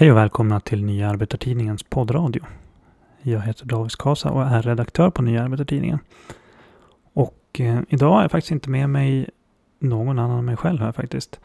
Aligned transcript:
Hej 0.00 0.10
och 0.10 0.16
välkomna 0.16 0.60
till 0.60 0.84
Nya 0.84 1.10
Arbetartidningens 1.10 1.82
poddradio. 1.82 2.42
Jag 3.22 3.40
heter 3.40 3.66
David 3.66 3.92
Kasa 3.92 4.30
och 4.30 4.42
är 4.42 4.62
redaktör 4.62 5.10
på 5.10 5.22
Nya 5.22 5.42
Arbetartidningen. 5.42 5.98
Och 7.12 7.44
eh, 7.58 7.80
idag 7.88 8.18
är 8.18 8.22
jag 8.22 8.30
faktiskt 8.30 8.50
inte 8.50 8.70
med 8.70 8.90
mig 8.90 9.30
någon 9.78 10.18
annan 10.18 10.38
än 10.38 10.44
mig 10.44 10.56
själv 10.56 10.80
här 10.80 10.92
faktiskt. 10.92 11.40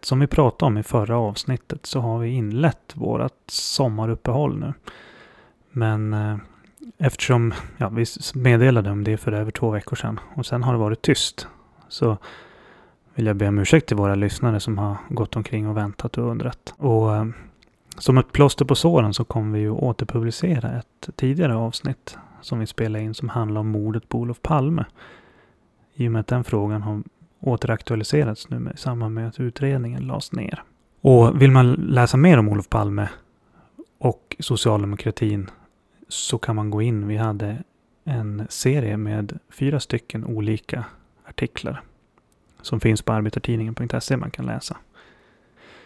Som 0.00 0.20
vi 0.20 0.26
pratade 0.26 0.66
om 0.66 0.78
i 0.78 0.82
förra 0.82 1.18
avsnittet 1.18 1.86
så 1.86 2.00
har 2.00 2.18
vi 2.18 2.28
inlett 2.28 2.92
vårt 2.94 3.50
sommaruppehåll 3.50 4.58
nu. 4.58 4.72
Men 5.70 6.12
eh, 6.12 6.36
eftersom 6.98 7.54
ja, 7.76 7.88
vi 7.88 8.04
meddelade 8.34 8.90
om 8.90 9.04
det 9.04 9.16
för 9.16 9.32
över 9.32 9.50
två 9.50 9.70
veckor 9.70 9.96
sedan 9.96 10.20
och 10.34 10.46
sen 10.46 10.62
har 10.62 10.72
det 10.72 10.78
varit 10.78 11.02
tyst 11.02 11.48
så 11.88 12.18
vill 13.14 13.26
jag 13.26 13.36
be 13.36 13.48
om 13.48 13.58
ursäkt 13.58 13.86
till 13.86 13.96
våra 13.96 14.14
lyssnare 14.14 14.60
som 14.60 14.78
har 14.78 14.96
gått 15.08 15.36
omkring 15.36 15.68
och 15.68 15.76
väntat 15.76 16.18
och 16.18 16.30
undrat. 16.30 16.74
Och 16.76 17.14
eh, 17.14 17.24
som 17.98 18.18
ett 18.18 18.32
plåster 18.32 18.64
på 18.64 18.74
såren 18.74 19.14
så 19.14 19.24
kommer 19.24 19.58
vi 19.58 19.60
ju 19.60 19.70
återpublicera 19.70 20.72
ett 20.72 21.08
tidigare 21.16 21.56
avsnitt 21.56 22.18
som 22.40 22.58
vi 22.58 22.66
spelade 22.66 23.04
in 23.04 23.14
som 23.14 23.28
handlar 23.28 23.60
om 23.60 23.68
mordet 23.68 24.08
på 24.08 24.18
Olof 24.18 24.42
Palme. 24.42 24.84
I 25.94 26.08
och 26.08 26.12
med 26.12 26.20
att 26.20 26.26
den 26.26 26.44
frågan 26.44 26.82
har 26.82 27.02
återaktualiserats 27.40 28.50
nu 28.50 28.70
i 28.74 28.76
samband 28.76 29.14
med 29.14 29.28
att 29.28 29.40
utredningen 29.40 30.06
lades 30.06 30.32
ner. 30.32 30.62
Och 31.00 31.42
vill 31.42 31.50
man 31.50 31.72
läsa 31.72 32.16
mer 32.16 32.38
om 32.38 32.48
Olof 32.48 32.68
Palme 32.68 33.08
och 33.98 34.36
socialdemokratin 34.38 35.50
så 36.08 36.38
kan 36.38 36.56
man 36.56 36.70
gå 36.70 36.82
in. 36.82 37.08
Vi 37.08 37.16
hade 37.16 37.62
en 38.04 38.46
serie 38.48 38.96
med 38.96 39.38
fyra 39.50 39.80
stycken 39.80 40.24
olika 40.24 40.84
artiklar 41.28 41.82
som 42.62 42.80
finns 42.80 43.02
på 43.02 43.12
arbetartidningen.se 43.12 44.16
man 44.16 44.30
kan 44.30 44.46
läsa. 44.46 44.76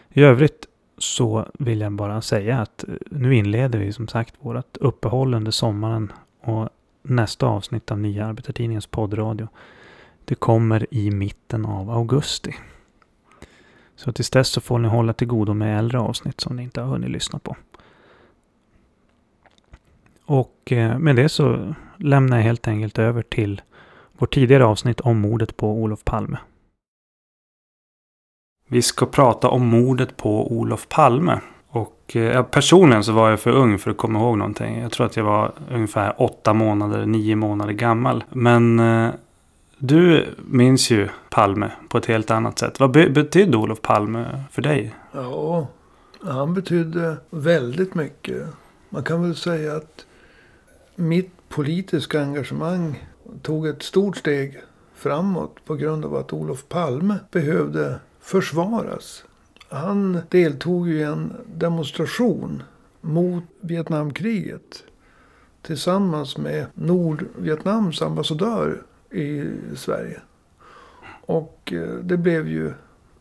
I 0.09 0.23
övrigt 0.23 0.67
så 1.03 1.47
vill 1.59 1.81
jag 1.81 1.93
bara 1.93 2.23
säga 2.23 2.61
att 2.61 2.85
eh, 2.89 2.95
nu 3.11 3.35
inleder 3.35 3.79
vi 3.79 3.93
som 3.93 4.09
sagt 4.09 4.35
vårt 4.41 4.77
uppehåll 4.77 5.35
under 5.35 5.51
sommaren 5.51 6.13
och 6.41 6.69
nästa 7.03 7.47
avsnitt 7.47 7.91
av 7.91 7.99
Nya 7.99 8.27
Arbetartidningens 8.27 8.87
poddradio 8.87 9.49
det 10.25 10.35
kommer 10.35 10.87
i 10.95 11.11
mitten 11.11 11.67
av 11.67 11.91
augusti. 11.91 12.55
Så 13.97 14.13
tills 14.13 14.31
dess 14.31 14.49
så 14.49 14.61
får 14.61 14.79
ni 14.79 14.89
hålla 14.89 15.13
till 15.13 15.27
godo 15.27 15.55
med 15.55 15.79
äldre 15.79 15.99
avsnitt 15.99 16.41
som 16.41 16.57
ni 16.57 16.63
inte 16.63 16.81
har 16.81 16.89
hunnit 16.89 17.11
lyssna 17.11 17.39
på. 17.39 17.57
Och 20.25 20.73
eh, 20.73 20.99
med 20.99 21.17
det 21.17 21.29
så 21.29 21.75
lämnar 21.97 22.37
jag 22.37 22.45
helt 22.45 22.69
enkelt 22.69 22.99
över 22.99 23.23
till 23.23 23.63
vårt 24.13 24.35
tidigare 24.35 24.65
avsnitt 24.65 25.01
om 25.01 25.21
mordet 25.21 25.57
på 25.57 25.73
Olof 25.73 26.05
Palme. 26.05 26.39
Vi 28.73 28.83
ska 28.83 29.07
prata 29.07 29.49
om 29.49 29.67
mordet 29.67 30.17
på 30.17 30.53
Olof 30.53 30.89
Palme. 30.89 31.41
Och 31.69 32.17
eh, 32.17 32.43
personligen 32.43 33.05
så 33.05 33.13
var 33.13 33.31
jag 33.31 33.41
för 33.41 33.51
ung 33.51 33.79
för 33.79 33.91
att 33.91 33.97
komma 33.97 34.19
ihåg 34.19 34.39
någonting. 34.39 34.81
Jag 34.81 34.93
tror 34.93 35.07
att 35.07 35.17
jag 35.17 35.25
var 35.25 35.53
ungefär 35.71 36.15
åtta 36.23 36.53
månader, 36.53 37.07
nio 37.07 37.37
månader 37.37 37.73
gammal. 37.73 38.25
Men 38.31 38.81
eh, 38.81 39.11
du 39.79 40.27
minns 40.37 40.91
ju 40.91 41.09
Palme 41.31 41.71
på 41.89 41.99
ett 41.99 42.07
helt 42.07 42.31
annat 42.31 42.59
sätt. 42.59 42.81
Vad 42.81 42.91
be 42.91 43.11
betydde 43.11 43.57
Olof 43.57 43.83
Palme 43.83 44.45
för 44.51 44.63
dig? 44.63 44.95
Ja, 45.13 45.67
han 46.23 46.55
betydde 46.55 47.17
väldigt 47.31 47.95
mycket. 47.95 48.47
Man 48.89 49.03
kan 49.03 49.23
väl 49.23 49.37
säga 49.37 49.77
att 49.77 50.07
mitt 50.95 51.33
politiska 51.49 52.21
engagemang 52.21 53.05
tog 53.43 53.67
ett 53.67 53.83
stort 53.83 54.17
steg 54.17 54.61
framåt 54.95 55.65
på 55.65 55.75
grund 55.75 56.05
av 56.05 56.17
att 56.17 56.33
Olof 56.33 56.69
Palme 56.69 57.15
behövde 57.31 58.01
försvaras. 58.21 59.25
Han 59.69 60.19
deltog 60.29 60.89
i 60.89 61.03
en 61.03 61.33
demonstration 61.55 62.63
mot 63.01 63.45
Vietnamkriget 63.61 64.85
tillsammans 65.63 66.37
med 66.39 66.67
Nordvietnams 66.75 68.03
ambassadör 68.03 68.83
i 69.11 69.45
Sverige. 69.77 70.21
Och 71.21 71.73
eh, 71.73 71.95
det 72.03 72.17
blev 72.17 72.49
ju 72.49 72.73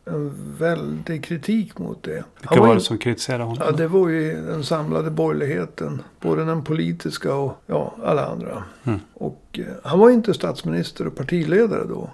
en 0.04 0.34
väldig 0.58 1.24
kritik 1.24 1.78
mot 1.78 2.02
det. 2.02 2.24
Vilka 2.40 2.60
var 2.60 2.74
det 2.74 2.80
som 2.80 2.98
kritiserade 2.98 3.44
honom? 3.44 3.62
Ja, 3.66 3.72
det 3.72 3.88
var 3.88 4.08
ju 4.08 4.46
den 4.46 4.64
samlade 4.64 5.10
borgerligheten. 5.10 6.02
Både 6.20 6.44
den 6.44 6.64
politiska 6.64 7.34
och 7.34 7.62
ja, 7.66 7.94
alla 8.04 8.26
andra. 8.26 8.64
Mm. 8.84 9.00
Och 9.14 9.58
eh, 9.58 9.64
han 9.84 9.98
var 9.98 10.10
inte 10.10 10.34
statsminister 10.34 11.06
och 11.06 11.16
partiledare 11.16 11.84
då. 11.84 12.10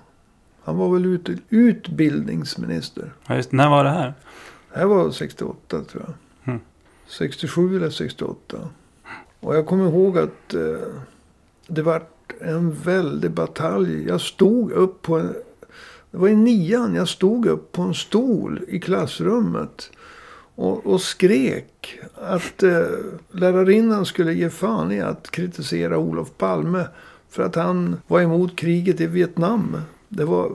Han 0.66 0.76
var 0.76 0.88
väl 0.88 1.04
ut, 1.04 1.28
utbildningsminister. 1.48 3.12
Ja, 3.26 3.36
just, 3.36 3.52
när 3.52 3.68
var 3.68 3.84
det 3.84 3.90
här? 3.90 4.14
Det 4.72 4.78
här 4.78 4.86
var 4.86 5.10
68 5.10 5.82
tror 5.84 6.04
jag. 6.06 6.14
Mm. 6.48 6.60
67 7.06 7.76
eller 7.76 7.90
68. 7.90 8.56
Och 9.40 9.56
jag 9.56 9.66
kommer 9.66 9.88
ihåg 9.88 10.18
att 10.18 10.54
eh, 10.54 10.88
det 11.66 11.82
var 11.82 12.02
en 12.40 12.72
väldig 12.72 13.30
batalj. 13.30 14.08
Jag 14.08 14.20
stod 14.20 14.72
upp 14.72 15.02
på 15.02 15.18
en... 15.18 15.34
Det 16.10 16.18
var 16.18 16.28
i 16.28 16.36
nian. 16.36 16.94
Jag 16.94 17.08
stod 17.08 17.46
upp 17.46 17.72
på 17.72 17.82
en 17.82 17.94
stol 17.94 18.64
i 18.68 18.80
klassrummet. 18.80 19.90
Och, 20.54 20.86
och 20.86 21.00
skrek 21.00 21.98
att 22.14 22.62
eh, 22.62 22.86
lärarinnan 23.30 24.06
skulle 24.06 24.32
ge 24.32 24.50
fan 24.50 24.92
i 24.92 25.00
att 25.00 25.30
kritisera 25.30 25.98
Olof 25.98 26.28
Palme. 26.38 26.86
För 27.30 27.42
att 27.42 27.54
han 27.54 27.96
var 28.06 28.20
emot 28.20 28.56
kriget 28.56 29.00
i 29.00 29.06
Vietnam. 29.06 29.76
Det 30.16 30.24
var 30.24 30.52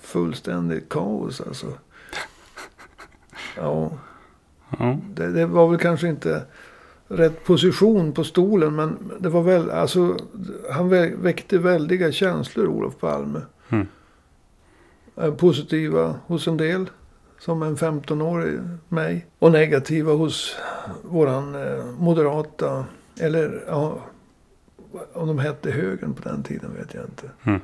fullständigt 0.00 0.88
kaos 0.88 1.40
alltså. 1.40 1.66
Ja. 3.56 3.90
ja. 4.78 4.98
Det, 5.14 5.32
det, 5.32 5.46
var 5.46 5.68
väl 5.68 5.78
kanske 5.78 6.08
inte 6.08 6.42
rätt 7.08 7.44
position 7.44 8.12
på 8.12 8.24
stolen. 8.24 8.76
Men 8.76 9.12
det 9.18 9.28
var 9.28 9.42
väl, 9.42 9.70
alltså, 9.70 10.16
han 10.70 10.88
väckte 11.22 11.58
väldiga 11.58 12.12
känslor, 12.12 12.66
Olof 12.66 12.98
Palme. 12.98 13.40
Mm. 13.68 13.86
Positiva 15.36 16.16
hos 16.26 16.48
en 16.48 16.56
del. 16.56 16.90
Som 17.38 17.62
en 17.62 17.76
15-årig 17.76 18.60
mig. 18.88 19.26
Och 19.38 19.52
negativa 19.52 20.12
hos 20.12 20.56
våran 21.02 21.54
eh, 21.54 21.84
moderata, 21.98 22.84
eller 23.20 23.64
ja, 23.66 23.98
om 25.12 25.28
de 25.28 25.38
hette 25.38 25.70
högern 25.70 26.14
på 26.14 26.28
den 26.28 26.42
tiden 26.42 26.74
vet 26.74 26.94
jag 26.94 27.04
inte. 27.04 27.30
Mm. 27.42 27.60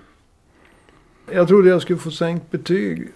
Jag 1.32 1.48
trodde 1.48 1.68
jag 1.68 1.82
skulle 1.82 1.98
få 1.98 2.10
sänkt 2.10 2.50
betyg. 2.50 3.08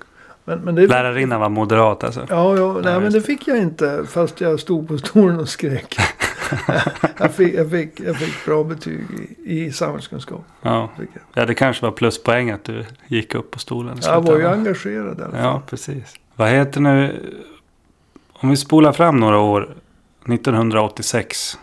Men, 0.44 0.58
men 0.58 0.74
det... 0.74 0.86
Lärarinnan 0.86 1.40
var 1.40 1.48
moderat 1.48 2.04
alltså? 2.04 2.26
Ja, 2.28 2.56
ja 2.56 2.80
nej, 2.84 3.00
men 3.00 3.12
det 3.12 3.20
fick 3.20 3.48
jag 3.48 3.58
inte. 3.58 4.04
Fast 4.08 4.40
jag 4.40 4.60
stod 4.60 4.88
på 4.88 4.98
stolen 4.98 5.40
och 5.40 5.48
skrek. 5.48 5.96
jag, 7.18 7.34
fick, 7.34 7.54
jag, 7.54 7.70
fick, 7.70 8.00
jag 8.00 8.16
fick 8.16 8.44
bra 8.44 8.64
betyg 8.64 9.04
i, 9.44 9.64
i 9.64 9.72
samhällskunskap. 9.72 10.44
Ja. 10.62 10.90
ja, 11.34 11.46
det 11.46 11.54
kanske 11.54 11.84
var 11.84 11.92
pluspoäng 11.92 12.50
att 12.50 12.64
du 12.64 12.84
gick 13.06 13.34
upp 13.34 13.50
på 13.50 13.58
stolen. 13.58 13.98
Jag 14.02 14.20
var 14.20 14.38
ju 14.38 14.46
engagerad 14.46 15.20
i 15.20 15.22
alla 15.22 15.30
fall. 15.30 15.40
Ja, 15.40 15.62
precis. 15.66 16.14
Vad 16.36 16.48
heter 16.48 16.80
nu... 16.80 17.20
Om 18.32 18.50
vi 18.50 18.56
spolar 18.56 18.92
fram 18.92 19.20
några 19.20 19.38
år. 19.38 19.76
1986 20.28 21.58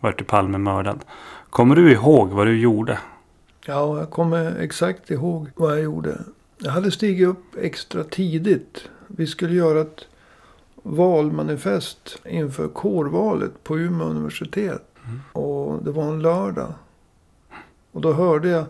vart 0.00 0.18
du 0.18 0.24
Palme 0.24 0.58
mördad. 0.58 1.04
Kommer 1.50 1.76
du 1.76 1.92
ihåg 1.92 2.28
vad 2.28 2.46
du 2.46 2.58
gjorde? 2.58 2.98
Ja, 3.68 3.98
jag 3.98 4.10
kommer 4.10 4.56
exakt 4.56 5.10
ihåg 5.10 5.48
vad 5.54 5.72
jag 5.72 5.82
gjorde. 5.82 6.18
Jag 6.58 6.70
hade 6.70 6.90
stigit 6.90 7.28
upp 7.28 7.56
extra 7.58 8.04
tidigt. 8.04 8.88
Vi 9.06 9.26
skulle 9.26 9.54
göra 9.54 9.80
ett 9.80 10.06
valmanifest 10.74 12.18
inför 12.24 12.68
kårvalet 12.68 13.64
på 13.64 13.78
Umeå 13.78 14.06
universitet. 14.06 14.82
Mm. 15.04 15.20
Och 15.32 15.84
det 15.84 15.90
var 15.90 16.04
en 16.04 16.22
lördag. 16.22 16.72
Och 17.92 18.00
då 18.00 18.12
hörde 18.12 18.48
jag 18.48 18.64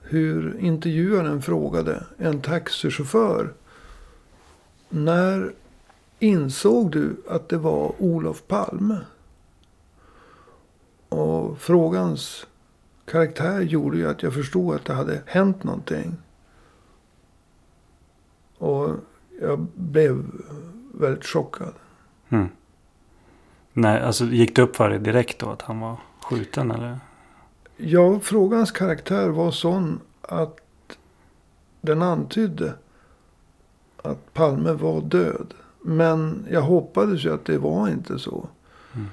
hur 0.00 0.56
intervjuaren 0.60 1.42
frågade 1.42 2.06
en 2.18 2.40
taxichaufför. 2.40 3.52
När 4.88 5.52
insåg 6.18 6.90
du 6.90 7.16
att 7.28 7.48
det 7.48 7.58
var 7.58 7.94
Olof 7.98 8.46
Palme? 8.46 8.98
Och 11.08 11.58
frågans 11.58 12.46
karaktär 13.06 13.60
gjorde 13.60 13.96
ju 13.96 14.08
att 14.08 14.22
jag 14.22 14.34
förstod 14.34 14.74
att 14.74 14.84
det 14.84 14.94
hade 14.94 15.22
hänt 15.26 15.64
någonting. 15.64 16.16
Och 18.58 18.90
jag 19.40 19.66
blev 19.74 20.24
väldigt 20.94 21.26
chockad. 21.26 21.72
Mm. 22.28 22.48
Nej, 23.72 24.00
alltså 24.00 24.24
gick 24.24 24.56
det 24.56 24.62
upp 24.62 24.76
för 24.76 24.90
dig 24.90 24.98
direkt 24.98 25.38
då 25.38 25.50
att 25.50 25.62
han 25.62 25.80
var 25.80 25.96
skjuten 26.22 26.70
eller? 26.70 27.00
Ja, 27.76 28.20
frågans 28.20 28.70
karaktär 28.70 29.28
var 29.28 29.50
sån 29.50 30.00
att 30.22 30.60
den 31.80 32.02
antydde 32.02 32.74
att 34.02 34.34
Palme 34.34 34.72
var 34.72 35.00
död. 35.00 35.54
Men 35.80 36.46
jag 36.50 36.62
hoppades 36.62 37.24
ju 37.24 37.34
att 37.34 37.44
det 37.44 37.58
var 37.58 37.88
inte 37.88 38.18
så. 38.18 38.48
Mm. 38.94 39.06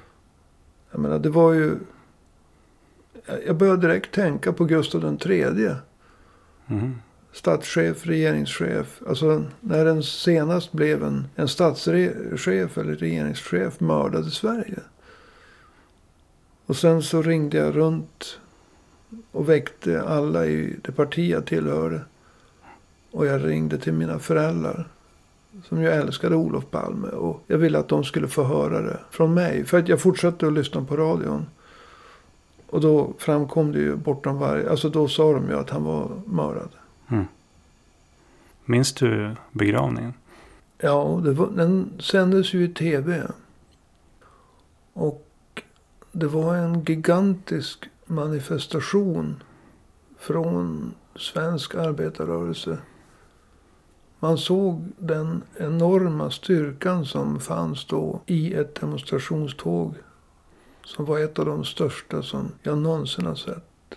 Jag 0.90 1.00
menar, 1.00 1.18
det 1.18 1.30
var 1.30 1.52
ju 1.52 1.78
jag 3.46 3.56
började 3.56 3.86
direkt 3.86 4.14
tänka 4.14 4.52
på 4.52 4.64
Gustav 4.64 5.00
den 5.00 5.16
tredje. 5.16 5.76
Mm. 6.66 6.94
statschef, 7.32 8.06
regeringschef. 8.06 9.02
Alltså 9.08 9.44
när 9.60 9.84
den 9.84 10.02
senast 10.02 10.72
blev 10.72 11.04
en, 11.04 11.26
en 11.36 11.48
statschef 11.48 12.78
eller 12.78 12.94
regeringschef 12.94 13.80
mördade 13.80 14.30
Sverige. 14.30 14.78
Och 16.66 16.76
sen 16.76 17.02
så 17.02 17.22
ringde 17.22 17.56
jag 17.56 17.76
runt 17.76 18.38
och 19.32 19.48
väckte 19.48 20.02
alla 20.02 20.46
i 20.46 20.76
det 20.82 20.92
parti 20.92 21.30
jag 21.30 21.46
tillhörde. 21.46 22.00
Och 23.10 23.26
jag 23.26 23.44
ringde 23.44 23.78
till 23.78 23.92
mina 23.92 24.18
föräldrar. 24.18 24.88
Som 25.68 25.82
ju 25.82 25.88
älskade 25.88 26.36
Olof 26.36 26.64
Palme. 26.70 27.08
Och 27.08 27.44
jag 27.46 27.58
ville 27.58 27.78
att 27.78 27.88
de 27.88 28.04
skulle 28.04 28.28
få 28.28 28.44
höra 28.44 28.82
det 28.82 28.98
från 29.10 29.34
mig. 29.34 29.64
För 29.64 29.78
att 29.78 29.88
jag 29.88 30.00
fortsatte 30.00 30.46
att 30.46 30.52
lyssna 30.52 30.84
på 30.84 30.96
radion. 30.96 31.46
Och 32.72 32.80
då 32.80 33.12
framkom 33.18 33.72
det 33.72 33.78
ju 33.78 33.96
bortom 33.96 34.38
varje... 34.38 34.70
Alltså 34.70 34.88
då 34.88 35.08
sa 35.08 35.32
de 35.32 35.48
ju 35.48 35.58
att 35.58 35.70
han 35.70 35.84
var 35.84 36.10
mördad. 36.26 36.68
Mm. 37.08 37.24
Minns 38.64 38.92
du 38.92 39.36
begravningen? 39.50 40.14
Ja, 40.78 41.14
var, 41.14 41.50
den 41.56 41.92
sändes 41.98 42.54
ju 42.54 42.64
i 42.64 42.68
tv. 42.68 43.30
Och 44.92 45.26
det 46.12 46.26
var 46.26 46.56
en 46.56 46.84
gigantisk 46.84 47.88
manifestation 48.06 49.42
från 50.18 50.94
svensk 51.16 51.74
arbetarrörelse. 51.74 52.78
Man 54.18 54.38
såg 54.38 54.84
den 54.98 55.42
enorma 55.56 56.30
styrkan 56.30 57.06
som 57.06 57.40
fanns 57.40 57.84
då 57.84 58.20
i 58.26 58.54
ett 58.54 58.74
demonstrationståg. 58.74 59.94
Som 60.96 61.04
var 61.04 61.18
ett 61.18 61.38
av 61.38 61.46
de 61.46 61.64
största 61.64 62.22
som 62.22 62.48
jag 62.62 62.78
någonsin 62.78 63.26
har 63.26 63.34
sett. 63.34 63.94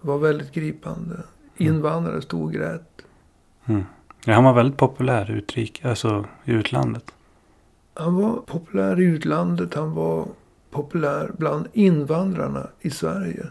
Var 0.00 0.18
väldigt 0.18 0.52
gripande. 0.52 1.22
Invandrare 1.56 2.22
stod 2.22 2.42
och 2.42 2.52
grät. 2.52 3.02
Mm. 3.64 3.84
Ja, 4.24 4.34
han 4.34 4.44
var 4.44 4.52
väldigt 4.52 4.78
populär 4.78 5.30
utrik, 5.30 5.84
alltså 5.84 6.24
i 6.44 6.52
utlandet. 6.52 7.14
Han 7.94 8.14
var 8.14 8.36
populär 8.46 9.00
i 9.00 9.04
utlandet. 9.04 9.74
Han 9.74 9.94
var 9.94 10.26
populär 10.70 11.30
bland 11.38 11.66
invandrarna 11.72 12.66
i 12.80 12.90
Sverige. 12.90 13.46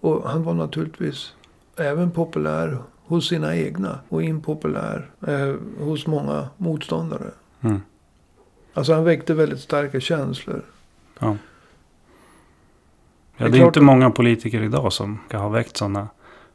Och 0.00 0.30
han 0.30 0.42
var 0.42 0.54
naturligtvis 0.54 1.34
även 1.76 2.10
populär 2.10 2.78
hos 3.04 3.28
sina 3.28 3.56
egna. 3.56 3.98
Och 4.08 4.22
impopulär 4.22 5.10
eh, 5.26 5.54
hos 5.84 6.06
många 6.06 6.48
motståndare. 6.56 7.30
Mm. 7.60 7.80
Alltså 8.74 8.92
han 8.94 9.04
väckte 9.04 9.34
väldigt 9.34 9.60
starka 9.60 10.00
känslor. 10.00 10.62
Ja. 11.18 11.26
Det 11.26 11.36
Ja, 13.36 13.46
är 13.46 13.50
det 13.50 13.58
är 13.58 13.66
inte 13.66 13.80
många 13.80 14.10
politiker 14.10 14.62
idag 14.62 14.92
som 14.92 15.18
kan 15.28 15.40
ha 15.40 15.48
väckt 15.48 15.76
sådana 15.76 16.08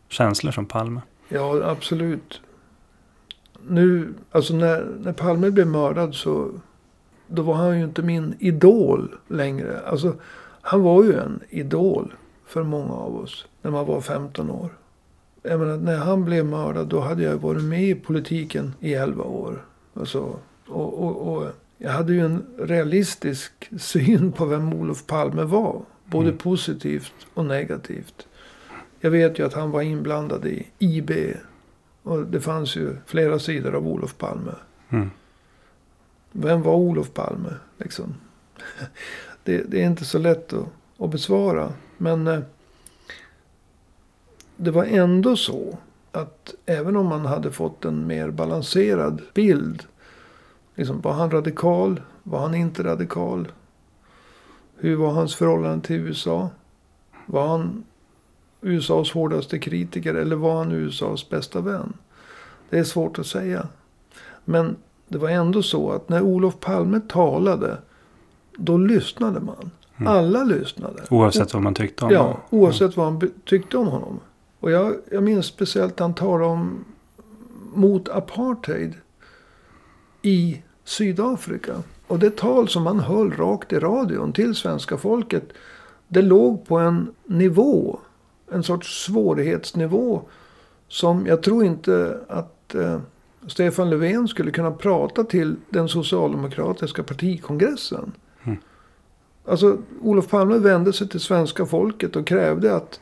känslor 0.09 0.51
som 0.51 0.65
Palme. 0.65 1.01
Ja, 1.29 1.63
absolut. 1.63 2.41
Nu, 3.67 4.13
alltså 4.31 4.53
när, 4.55 4.85
när 4.99 5.13
Palme 5.13 5.51
blev 5.51 5.67
mördad 5.67 6.15
så 6.15 6.51
då 7.27 7.41
var 7.41 7.53
han 7.53 7.77
ju 7.77 7.83
inte 7.83 8.01
min 8.01 8.35
idol 8.39 9.15
längre. 9.27 9.79
Alltså, 9.85 10.15
han 10.61 10.81
var 10.81 11.03
ju 11.03 11.13
en 11.13 11.39
idol 11.49 12.13
för 12.45 12.63
många 12.63 12.93
av 12.93 13.15
oss 13.15 13.45
när 13.61 13.71
man 13.71 13.85
var 13.85 14.01
15 14.01 14.49
år. 14.49 14.69
Jag 15.43 15.59
menar, 15.59 15.77
när 15.77 15.97
han 15.97 16.25
blev 16.25 16.45
mördad 16.45 16.87
då 16.87 16.99
hade 16.99 17.23
jag 17.23 17.37
varit 17.37 17.63
med 17.63 17.83
i 17.83 17.95
politiken 17.95 18.73
i 18.79 18.93
11 18.93 19.23
år. 19.23 19.65
Alltså, 19.93 20.35
och, 20.67 21.03
och, 21.03 21.33
och 21.33 21.43
jag 21.83 21.91
hade 21.91 22.13
ju 22.13 22.25
en 22.25 22.45
realistisk 22.57 23.69
syn 23.79 24.31
på 24.31 24.45
vem 24.45 24.73
Olof 24.73 25.05
Palme 25.07 25.43
var. 25.43 25.81
Både 26.05 26.27
Mm. 26.27 26.37
positivt 26.37 27.13
och 27.33 27.45
negativt. 27.45 28.27
Jag 28.99 29.11
vet 29.11 29.39
ju 29.39 29.45
att 29.45 29.53
han 29.53 29.71
var 29.71 29.81
inblandad 29.81 30.45
i 30.45 30.67
IB. 30.79 31.11
Och 32.03 32.25
det 32.27 32.41
fanns 32.41 32.75
ju 32.75 32.95
flera 33.05 33.39
sidor 33.39 33.75
av 33.75 33.87
Olof 33.87 34.17
Palme. 34.17 34.51
Mm. 34.89 35.09
Vem 36.31 36.61
var 36.61 36.75
Olof 36.75 37.13
Palme? 37.13 37.53
Liksom? 37.77 38.15
Det, 39.43 39.63
det 39.71 39.81
är 39.81 39.85
inte 39.87 40.05
så 40.05 40.17
lätt 40.17 40.53
att, 40.53 40.65
att 40.97 41.09
besvara. 41.11 41.73
Men 41.97 42.27
eh, 42.27 42.39
det 44.57 44.71
var 44.71 44.85
ändå 44.85 45.35
så 45.35 45.77
att 46.11 46.55
även 46.65 46.95
om 46.95 47.05
man 47.05 47.25
hade 47.25 47.51
fått 47.51 47.85
en 47.85 48.07
mer 48.07 48.31
balanserad 48.31 49.21
bild. 49.33 49.83
Liksom, 50.75 51.01
var 51.01 51.13
han 51.13 51.31
radikal? 51.31 52.01
Var 52.23 52.39
han 52.39 52.55
inte 52.55 52.83
radikal? 52.83 53.51
Hur 54.75 54.95
var 54.95 55.11
hans 55.11 55.35
förhållande 55.35 55.85
till 55.87 55.95
USA? 55.95 56.49
Var 57.25 57.47
han 57.47 57.83
USAs 58.61 59.11
hårdaste 59.11 59.59
kritiker 59.59 60.15
eller 60.15 60.35
var 60.35 60.55
han 60.57 60.71
USAs 60.71 61.29
bästa 61.29 61.61
vän? 61.61 61.93
Det 62.69 62.79
är 62.79 62.83
svårt 62.83 63.19
att 63.19 63.27
säga. 63.27 63.67
Men 64.45 64.75
det 65.07 65.17
var 65.17 65.29
ändå 65.29 65.63
så 65.63 65.91
att 65.91 66.09
när 66.09 66.21
Olof 66.21 66.59
Palme 66.59 67.01
talade. 67.09 67.77
Då 68.57 68.77
lyssnade 68.77 69.39
man. 69.39 69.71
Mm. 69.97 70.13
Alla 70.13 70.43
lyssnade. 70.43 71.03
Oavsett 71.09 71.53
vad 71.53 71.63
man 71.63 71.73
tyckte 71.73 72.05
om 72.05 72.11
Ja, 72.11 72.21
honom. 72.21 72.37
oavsett 72.49 72.97
vad 72.97 73.17
be- 73.17 73.29
tyckte 73.45 73.77
om 73.77 73.87
honom. 73.87 74.19
Och 74.59 74.71
jag, 74.71 74.95
jag 75.11 75.23
minns 75.23 75.45
speciellt 75.45 75.99
han 75.99 76.13
talade 76.13 76.45
om 76.45 76.85
mot 77.73 78.09
apartheid 78.09 78.93
i 80.23 80.61
Sydafrika. 80.83 81.83
Och 82.07 82.19
det 82.19 82.37
tal 82.37 82.69
som 82.69 82.85
han 82.85 82.99
höll 82.99 83.31
rakt 83.31 83.73
i 83.73 83.79
radion 83.79 84.33
till 84.33 84.55
svenska 84.55 84.97
folket. 84.97 85.43
Det 86.07 86.21
låg 86.21 86.67
på 86.67 86.77
en 86.77 87.13
nivå, 87.25 87.99
en 88.51 88.63
sorts 88.63 89.05
svårighetsnivå. 89.05 90.21
Som 90.87 91.25
jag 91.27 91.43
tror 91.43 91.65
inte 91.65 92.19
att 92.27 92.75
eh, 92.75 92.99
Stefan 93.47 93.89
Löfven 93.89 94.27
skulle 94.27 94.51
kunna 94.51 94.71
prata 94.71 95.23
till 95.23 95.55
den 95.69 95.89
socialdemokratiska 95.89 97.03
partikongressen. 97.03 98.11
Mm. 98.43 98.57
Alltså 99.45 99.77
Olof 100.01 100.29
Palme 100.29 100.57
vände 100.57 100.93
sig 100.93 101.09
till 101.09 101.19
svenska 101.19 101.65
folket 101.65 102.15
och 102.15 102.27
krävde 102.27 102.75
att 102.75 102.99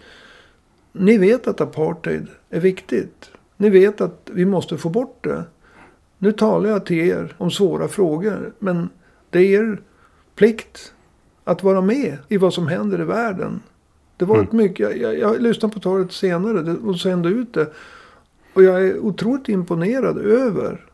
ni 0.92 1.18
vet 1.18 1.48
att 1.48 1.62
apartheid 1.62 2.28
är 2.50 2.60
viktigt. 2.60 3.32
Ni 3.58 3.70
vet 3.70 4.02
att 4.02 4.30
vi 4.34 4.46
måste 4.46 4.78
få 4.78 4.90
bort 4.90 5.24
det. 5.24 5.44
Nu 6.24 6.32
talar 6.32 6.70
jag 6.70 6.86
till 6.86 6.98
er 6.98 7.36
om 7.38 7.52
svåra 7.52 7.88
frågor. 7.88 8.54
Men 8.60 8.90
det 9.30 9.40
är 9.40 9.60
er 9.64 9.82
plikt 10.36 10.94
att 11.44 11.64
vara 11.64 11.82
med 11.82 12.18
i 12.28 12.38
vad 12.38 12.54
som 12.54 12.68
händer 12.68 13.02
i 13.02 13.04
världen. 13.04 13.62
Det 14.18 14.26
var 14.26 14.36
Mm. 14.36 14.48
ett 14.48 14.54
mycket, 14.54 14.80
jag, 14.80 14.98
jag, 14.98 15.18
jag 15.20 15.42
lyssnade 15.42 15.74
på 15.74 15.80
talet 15.80 16.12
senare 16.12 16.62
det- 16.62 16.78
och 16.78 17.00
sände 17.00 17.30
ut 17.30 17.54
det. 17.54 17.74
Och 18.54 18.64
jag 18.64 18.88
är 18.88 19.00
otroligt 19.00 19.50
imponerad 19.50 20.18
över 20.18 20.86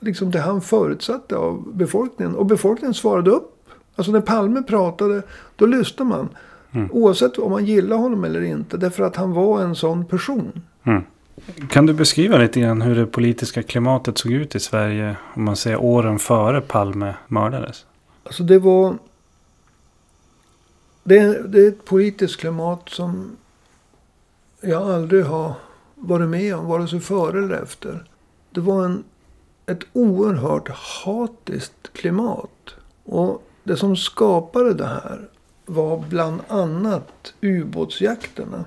liksom 0.00 0.30
det 0.30 0.40
han 0.40 0.60
förutsatte 0.60 1.36
av 1.36 1.76
befolkningen. 1.76 2.34
Och 2.34 2.46
befolkningen 2.46 2.94
svarade 2.94 3.30
upp. 3.30 3.54
Alltså 3.96 4.12
när 4.12 4.20
Palme 4.20 4.62
pratade, 4.62 5.22
då 5.56 5.66
lyssnade 5.66 6.08
man. 6.10 6.28
Mm. 6.72 6.88
Oavsett 6.92 7.38
om 7.38 7.50
man 7.50 7.64
gillar 7.64 7.96
honom 7.96 8.24
eller 8.24 8.40
inte. 8.42 8.76
Därför 8.76 9.04
att 9.04 9.16
han 9.16 9.32
var 9.32 9.60
en 9.62 9.74
sån 9.74 10.04
person. 10.06 10.62
Mm. 10.84 11.02
Kan 11.70 11.86
du 11.86 11.92
beskriva 11.92 12.38
lite 12.38 12.60
grann 12.60 12.82
hur 12.82 12.96
det 12.96 13.06
politiska 13.06 13.62
klimatet 13.62 14.18
såg 14.18 14.32
ut 14.32 14.54
i 14.54 14.60
Sverige 14.60 15.16
om 15.34 15.44
man 15.44 15.56
säger 15.56 15.76
åren 15.76 16.18
före 16.18 16.60
Palme 16.60 17.14
mördades? 17.28 17.86
Alltså 18.24 18.42
det 18.42 18.58
var... 18.58 18.98
Det, 21.04 21.48
det 21.52 21.60
är 21.64 21.68
ett 21.68 21.84
politiskt 21.84 22.40
klimat 22.40 22.88
som 22.88 23.36
jag 24.60 24.82
aldrig 24.90 25.24
har 25.24 25.54
varit 25.94 26.28
med 26.28 26.56
om, 26.56 26.66
vare 26.66 26.88
sig 26.88 27.00
före 27.00 27.38
eller 27.38 27.62
efter. 27.62 28.04
Det 28.50 28.60
var 28.60 28.84
en, 28.84 29.04
ett 29.66 29.84
oerhört 29.92 30.68
hatiskt 31.04 31.92
klimat. 31.92 32.74
Och 33.04 33.42
det 33.64 33.76
som 33.76 33.96
skapade 33.96 34.74
det 34.74 34.86
här 34.86 35.28
var 35.66 36.04
bland 36.08 36.40
annat 36.48 37.34
ubåtsjakterna. 37.40 38.64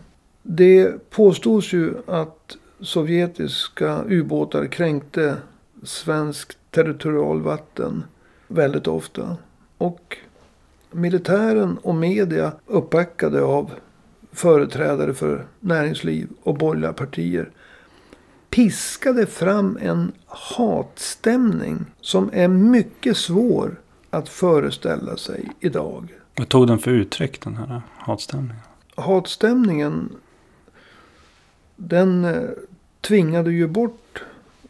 Det 0.53 1.09
påstods 1.09 1.73
ju 1.73 1.93
att 2.07 2.57
sovjetiska 2.79 4.03
ubåtar 4.07 4.65
kränkte 4.65 5.37
svenskt 5.83 6.57
territorialvatten 6.71 8.03
väldigt 8.47 8.87
ofta. 8.87 9.37
Och 9.77 10.17
militären 10.91 11.77
och 11.77 11.95
media 11.95 12.51
uppbackade 12.65 13.41
av 13.41 13.71
företrädare 14.31 15.13
för 15.13 15.47
näringsliv 15.59 16.27
och 16.43 16.57
borgerliga 16.57 16.93
partier 16.93 17.49
piskade 18.49 19.25
fram 19.25 19.77
en 19.81 20.11
hatstämning 20.27 21.85
som 22.01 22.29
är 22.33 22.47
mycket 22.47 23.17
svår 23.17 23.79
att 24.09 24.29
föreställa 24.29 25.17
sig 25.17 25.49
idag. 25.59 26.13
Vad 26.37 26.49
tog 26.49 26.67
den 26.67 26.79
för 26.79 26.91
uttryck 26.91 27.41
den 27.41 27.55
här 27.55 27.81
hatstämningen? 27.97 28.55
Hatstämningen 28.95 30.09
den 31.87 32.25
eh, 32.25 32.49
tvingade 33.01 33.51
ju 33.51 33.67
bort 33.67 34.23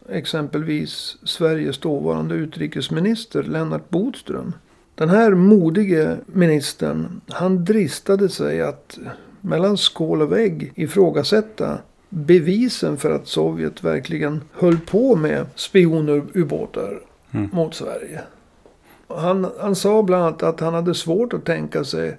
exempelvis 0.09 1.17
Sveriges 1.23 1.77
dåvarande 1.77 2.35
utrikesminister 2.35 3.43
Lennart 3.43 3.89
Bodström. 3.89 4.53
Den 4.95 5.09
här 5.09 5.31
modige 5.31 6.17
ministern, 6.25 7.21
han 7.27 7.65
dristade 7.65 8.29
sig 8.29 8.61
att 8.61 8.99
mellan 9.41 9.77
skål 9.77 10.21
och 10.21 10.31
vägg 10.31 10.71
ifrågasätta 10.75 11.77
bevisen 12.09 12.97
för 12.97 13.11
att 13.11 13.27
Sovjet 13.27 13.83
verkligen 13.83 14.41
höll 14.53 14.77
på 14.77 15.15
med 15.15 15.45
spionubåtar 15.55 17.01
Mm. 17.33 17.49
mot 17.53 17.75
Sverige. 17.75 18.21
Han, 19.07 19.51
han 19.59 19.75
sa 19.75 20.03
bland 20.03 20.23
annat 20.23 20.43
att 20.43 20.59
han 20.59 20.73
hade 20.73 20.95
svårt 20.95 21.33
att 21.33 21.45
tänka 21.45 21.83
sig 21.83 22.17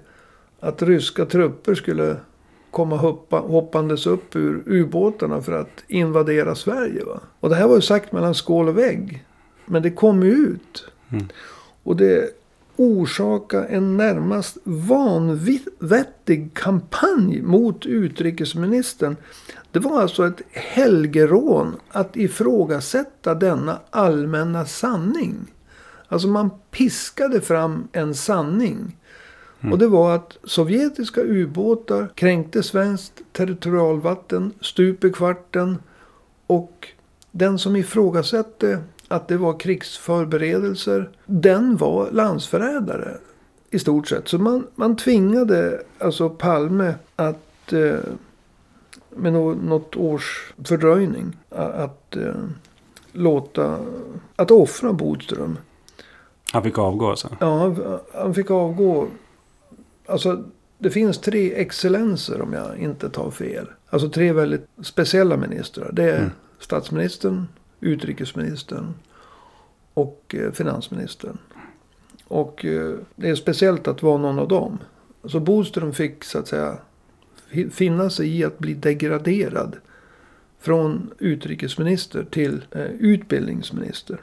att 0.59 0.81
ryska 0.81 1.25
trupper 1.25 1.75
skulle 1.75 2.15
komma 2.73 2.97
hoppa, 2.97 3.37
hoppandes 3.37 4.07
upp 4.07 4.35
ur 4.35 4.63
ubåtarna 4.65 5.41
för 5.41 5.51
att 5.51 5.83
invadera 5.87 6.55
Sverige. 6.55 7.03
Va? 7.03 7.19
Och 7.39 7.49
det 7.49 7.55
här 7.55 7.67
var 7.67 7.75
ju 7.75 7.81
sagt 7.81 8.11
mellan 8.11 8.35
skål 8.35 8.69
och 8.69 8.77
vägg. 8.77 9.25
Men 9.65 9.81
det 9.81 9.91
kom 9.91 10.23
ju 10.23 10.31
ut. 10.31 10.85
Mm. 11.11 11.27
Och 11.83 11.95
det 11.95 12.29
orsakade 12.75 13.65
en 13.65 13.97
närmast 13.97 14.57
vanvettig 14.63 16.53
kampanj 16.53 17.41
mot 17.41 17.85
utrikesministern. 17.85 19.15
Det 19.71 19.79
var 19.79 20.01
alltså 20.01 20.27
ett 20.27 20.41
helgerån 20.51 21.75
att 21.89 22.15
ifrågasätta 22.15 23.35
denna 23.35 23.79
allmänna 23.89 24.65
sanning. 24.65 25.35
Alltså 26.07 26.27
man 26.27 26.49
piskade 26.71 27.41
fram 27.41 27.87
en 27.91 28.15
sanning. 28.15 28.97
Och 29.71 29.77
det 29.77 29.87
var 29.87 30.15
att 30.15 30.37
sovjetiska 30.43 31.21
ubåtar 31.21 32.09
kränkte 32.15 32.63
svenskt 32.63 33.21
territorialvatten 33.31 34.53
stup 34.61 35.03
i 35.03 35.11
kvarten. 35.11 35.77
Och 36.47 36.87
den 37.31 37.59
som 37.59 37.75
ifrågasatte 37.75 38.83
att 39.07 39.27
det 39.27 39.37
var 39.37 39.59
krigsförberedelser, 39.59 41.09
den 41.25 41.77
var 41.77 42.11
landsförrädare. 42.11 43.17
I 43.69 43.79
stort 43.79 44.07
sett. 44.07 44.27
Så 44.27 44.37
man, 44.37 44.67
man 44.75 44.95
tvingade 44.95 45.81
alltså 45.99 46.29
Palme 46.29 46.93
att 47.15 47.73
eh, 47.73 47.99
med 49.09 49.33
nå- 49.33 49.53
något 49.53 49.95
års 49.95 50.53
fördröjning 50.63 51.37
att 51.49 52.15
eh, 52.15 52.33
låta, 53.11 53.77
att 54.35 54.51
offra 54.51 54.93
Bodström. 54.93 55.57
Han 56.51 56.63
fick 56.63 56.77
avgå 56.77 57.09
alltså. 57.09 57.29
Ja, 57.39 57.75
han 58.13 58.33
fick 58.33 58.51
avgå. 58.51 59.07
Alltså, 60.05 60.43
det 60.77 60.89
finns 60.91 61.17
tre 61.17 61.53
excellenser 61.55 62.41
om 62.41 62.53
jag 62.53 62.77
inte 62.77 63.09
tar 63.09 63.31
fel. 63.31 63.67
Alltså 63.89 64.09
tre 64.09 64.31
väldigt 64.33 64.67
speciella 64.81 65.37
ministrar. 65.37 65.89
Det 65.93 66.03
är 66.11 66.17
Mm. 66.17 66.29
statsministern, 66.59 67.47
utrikesministern 67.79 68.93
och 69.93 70.35
eh, 70.37 70.51
finansministern. 70.51 71.37
Och 72.27 72.65
eh, 72.65 72.95
det 73.15 73.29
är 73.29 73.35
speciellt 73.35 73.87
att 73.87 74.03
vara 74.03 74.17
någon 74.17 74.39
av 74.39 74.47
dem. 74.47 74.77
Så 75.25 75.39
Bodström 75.39 75.93
fick 75.93 76.23
så 76.23 76.39
att 76.39 76.47
säga 76.47 76.77
fi- 77.47 77.69
finna 77.69 78.09
sig 78.09 78.37
i 78.39 78.43
att 78.43 78.59
bli 78.59 78.73
degraderad 78.73 79.75
från 80.59 81.09
utrikesminister 81.19 82.23
till 82.31 82.65
eh, 82.71 82.81
utbildningsminister. 82.85 84.17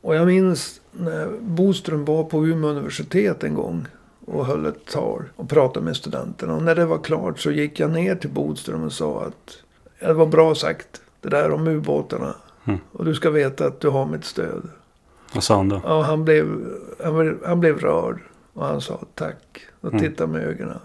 Och 0.00 0.14
jag 0.14 0.26
minns 0.26 0.80
när 0.92 1.28
Boström 1.40 2.04
var 2.04 2.24
på 2.24 2.46
Umeå 2.46 2.70
universitet 2.70 3.44
en 3.44 3.54
gång 3.54 3.86
och 4.26 4.46
höll 4.46 4.66
ett 4.66 4.86
tal 4.86 5.22
och 5.36 5.48
pratade 5.48 5.84
med 5.84 5.96
studenterna. 5.96 6.54
Och 6.54 6.62
när 6.62 6.74
det 6.74 6.86
var 6.86 6.98
klart 6.98 7.38
så 7.38 7.50
gick 7.50 7.80
jag 7.80 7.90
ner 7.90 8.14
till 8.14 8.30
Bodström 8.30 8.82
och 8.84 8.92
sa 8.92 9.20
att 9.22 9.58
"Ja, 9.98 10.08
det 10.08 10.14
var 10.14 10.26
bra 10.26 10.54
sagt 10.54 11.00
det 11.20 11.28
där 11.28 11.50
om 11.52 11.66
ubåtarna. 11.68 12.34
Mm. 12.64 12.80
Och 12.92 13.04
du 13.04 13.14
ska 13.14 13.30
veta 13.30 13.66
att 13.66 13.80
du 13.80 13.88
har 13.88 14.06
mitt 14.06 14.24
stöd. 14.24 14.68
Vad 15.34 15.44
sa 15.44 15.56
han 15.56 15.68
då? 15.68 15.80
Ja, 15.84 16.02
han 16.02 16.24
blev, 16.24 16.46
han 17.04 17.14
blev, 17.18 17.46
han 17.46 17.60
blev 17.60 17.78
rörd. 17.78 18.20
Och 18.52 18.66
han 18.66 18.80
sa 18.80 19.00
tack. 19.14 19.60
Och 19.80 19.88
Mm. 19.92 20.00
tittade 20.04 20.32
med 20.32 20.42
ögonen. 20.42 20.78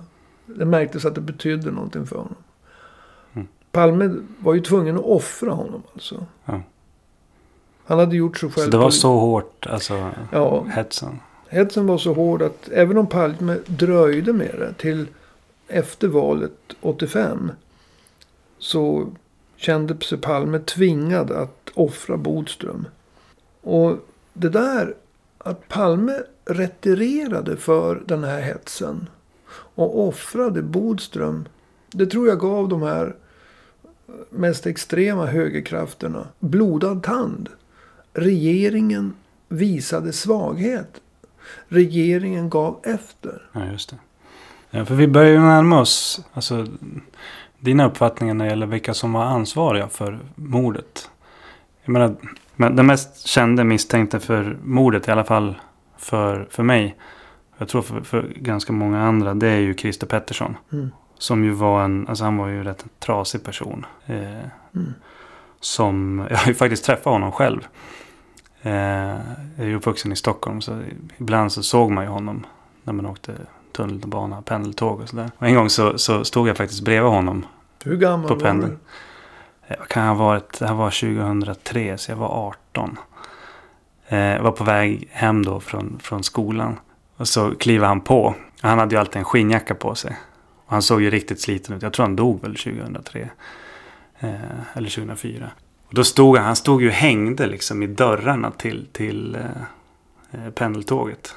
Det 0.46 0.66
märktes 0.66 1.06
att 1.06 1.16
det 1.16 1.22
betydde 1.22 1.72
någonting 1.72 2.06
för 2.08 2.16
honom. 2.16 2.36
Mm. 3.34 3.48
Palme 3.72 4.16
var 4.40 4.54
ju 4.54 4.62
tvungen 4.62 4.96
att 4.98 5.04
offra 5.04 5.52
honom 5.52 5.84
alltså. 5.94 6.26
Ja. 6.46 6.62
Han 7.86 8.00
hade 8.00 8.16
gjort 8.16 8.38
sig 8.38 8.50
själv... 8.52 8.66
Så 8.66 8.72
det 8.72 8.78
var 8.78 8.90
så 8.90 9.18
hårt, 9.20 9.68
alltså 9.70 10.12
Ja, 10.32 10.64
hetsen 10.64 11.20
hetsen 11.52 11.88
var 11.88 11.98
så 11.98 12.14
hård 12.14 12.42
att 12.42 12.70
även 12.70 12.98
om 12.98 13.08
Palme 13.08 13.58
dröjde 13.68 14.34
med 14.34 14.56
det 14.58 14.74
till 14.74 15.08
efter 15.68 16.08
valet 16.08 16.76
85. 16.82 17.52
Så 18.58 19.08
kände 19.56 20.06
sig 20.06 20.18
Palme 20.18 20.60
tvingad 20.60 21.32
att 21.32 21.70
offra 21.74 22.18
Bodström. 22.18 22.88
Och 23.62 23.98
det 24.34 24.50
där 24.50 24.96
att 25.38 25.68
Palme 25.68 26.18
retirerade 26.46 27.58
för 27.58 28.04
den 28.06 28.24
här 28.24 28.42
hetsen. 28.42 29.10
Och 29.54 30.08
offrade 30.08 30.62
Bodström. 30.62 31.48
Det 31.92 32.06
tror 32.06 32.28
jag 32.28 32.40
gav 32.40 32.70
de 32.70 32.82
här 32.82 33.16
mest 34.30 34.66
extrema 34.66 35.26
högerkrafterna 35.26 36.28
blodad 36.40 37.04
tand. 37.04 37.50
Regeringen 38.14 39.14
visade 39.48 40.14
svaghet. 40.14 41.02
Regeringen 41.68 42.50
gav 42.50 42.80
efter. 42.84 43.42
Ja, 43.52 43.66
just 43.66 43.90
det. 43.90 43.96
Ja, 44.70 44.86
för 44.86 44.96
vi 44.96 45.08
börjar 45.08 45.32
ju 45.32 45.40
närma 45.40 45.80
oss 45.80 46.26
alltså, 46.34 46.68
dina 47.60 47.86
uppfattningar 47.88 48.34
när 48.34 48.46
det 48.46 48.50
gäller 48.50 48.66
vilka 48.66 48.94
som 48.94 49.14
var 49.14 49.24
ansvariga 49.24 49.88
för 49.88 50.20
mordet. 50.36 51.10
Jag 51.84 51.94
menar, 51.94 52.16
men 52.56 52.76
den 52.76 52.86
mest 52.86 53.28
kände 53.28 53.64
misstänkte 53.64 54.20
för 54.20 54.58
mordet, 54.64 55.08
i 55.08 55.12
alla 55.12 55.24
fall 55.24 55.56
för, 55.98 56.48
för 56.50 56.64
mig, 56.64 56.96
jag 57.58 57.68
tror 57.68 57.82
för, 57.82 58.02
för 58.02 58.34
ganska 58.36 58.74
många 58.74 59.02
andra, 59.02 59.34
det 59.34 59.48
är 59.48 59.60
ju 59.60 59.74
Christer 59.74 60.08
Pettersson. 60.08 60.58
Mm. 60.72 60.92
Som 61.18 61.44
ju 61.44 61.52
var 61.52 61.84
en, 61.84 62.08
alltså 62.08 62.24
han 62.24 62.38
var 62.38 62.48
ju 62.48 62.64
rätt 62.64 62.84
en 62.84 62.90
trasig 63.00 63.44
person. 63.44 63.86
Eh, 64.06 64.16
Mm. 64.76 64.94
som, 65.60 66.26
jag 66.30 66.38
har 66.38 66.48
ju 66.48 66.54
faktiskt 66.54 66.86
träffat 66.86 67.14
honom 67.14 67.32
själv. 67.32 67.68
Eh, 68.62 68.72
jag 69.58 69.68
är 69.68 69.74
uppvuxen 69.76 70.12
i 70.12 70.16
Stockholm 70.16 70.62
så 70.62 70.80
ibland 71.18 71.52
så 71.52 71.64
såg 71.64 71.92
man 71.92 72.04
ju 72.04 72.10
honom 72.10 72.46
när 72.84 72.94
man 72.94 73.06
åkte 73.06 73.34
tunnelbana, 73.72 74.42
pendeltåg 74.42 75.00
och 75.02 75.10
sådär. 75.10 75.32
Och 75.38 75.48
en 75.48 75.56
gång 75.56 75.70
så, 75.70 75.98
så 75.98 76.24
stod 76.24 76.48
jag 76.48 76.58
faktiskt 76.58 76.82
bredvid 76.84 77.12
honom. 77.12 77.46
Hur 77.84 77.98
gammal 77.98 78.28
På 78.28 78.34
var 78.36 78.42
pendeln. 78.42 78.80
du? 79.68 79.74
Eh, 79.74 79.80
Vad 79.80 79.88
kan 79.88 80.04
jag 80.04 80.16
ha 80.16 80.26
varit? 80.26 80.60
Det 80.60 80.68
här 80.68 80.74
var 80.76 80.90
2003 80.90 81.98
så 81.98 82.12
jag 82.12 82.18
var 82.18 82.28
18. 82.72 82.98
Eh, 84.08 84.18
jag 84.20 84.44
var 84.44 84.52
på 84.52 84.64
väg 84.64 85.08
hem 85.12 85.46
då 85.46 85.60
från, 85.60 86.00
från 86.04 86.24
skolan. 86.24 86.80
Och 87.18 87.28
så 87.28 87.56
kliver 87.56 87.88
han 87.88 88.02
på. 88.02 88.36
Han 88.62 88.80
hade 88.80 88.96
ju 88.96 89.00
alltid 89.00 89.16
en 89.18 89.24
skinnjacka 89.26 89.76
på 89.76 89.96
sig. 89.96 90.18
Och 90.66 90.72
han 90.72 90.82
såg 90.82 91.02
ju 91.02 91.10
riktigt 91.10 91.42
sliten 91.42 91.76
ut. 91.76 91.82
Jag 91.82 91.94
tror 91.94 92.06
han 92.06 92.16
dog 92.16 92.42
väl 92.42 92.56
2003. 92.56 93.30
Eh, 94.20 94.30
eller 94.74 94.90
2004. 94.90 95.50
Och 95.92 95.96
då 95.96 96.04
stod 96.04 96.38
han, 96.38 96.46
han 96.46 96.56
stod 96.56 96.82
ju 96.82 96.88
och 96.88 96.94
hängde 96.94 97.48
liksom 97.48 97.84
i 97.84 97.88
dörrarna 97.88 98.52
till, 98.52 98.88
till 98.92 99.36
eh, 99.36 99.42
eh, 100.32 100.52
pendeltåget. 100.52 101.36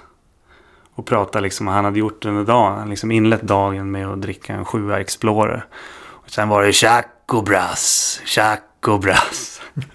Och 0.94 1.06
pratade 1.06 1.42
liksom, 1.42 1.66
han 1.66 1.84
hade 1.84 1.98
gjort 1.98 2.22
den 2.22 2.44
dagen, 2.44 2.78
han 2.78 2.90
liksom 2.90 3.10
inlett 3.10 3.42
dagen 3.42 3.90
med 3.90 4.08
att 4.08 4.22
dricka 4.22 4.54
en 4.54 4.64
sjua 4.64 5.00
Explorer. 5.00 5.66
Och 5.96 6.30
sen 6.30 6.48
var 6.48 6.62
det 6.62 6.72
tjack 6.72 7.34
och 7.34 7.44
brass, 7.44 8.20
tjack 8.24 8.88
och 8.88 9.00
brass. 9.00 9.60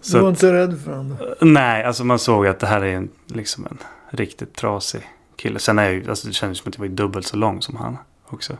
Så 0.00 0.16
Du 0.16 0.22
var 0.22 0.30
inte 0.30 0.52
rädd 0.52 0.80
för 0.84 0.92
honom? 0.92 1.16
Nej, 1.40 1.84
alltså 1.84 2.04
man 2.04 2.18
såg 2.18 2.46
att 2.46 2.58
det 2.58 2.66
här 2.66 2.80
är 2.80 2.96
en, 2.96 3.08
liksom 3.26 3.66
en 3.70 3.78
riktigt 4.10 4.54
trasig 4.54 5.02
kille. 5.36 5.58
Sen 5.58 5.78
är 5.78 5.84
jag 5.84 5.92
ju, 5.92 6.10
alltså 6.10 6.28
det 6.28 6.34
kändes 6.34 6.58
som 6.58 6.68
att 6.68 6.74
jag 6.74 6.80
var 6.80 6.88
dubbelt 6.88 7.26
så 7.26 7.36
lång 7.36 7.62
som 7.62 7.76
han 7.76 7.98
också. 8.26 8.52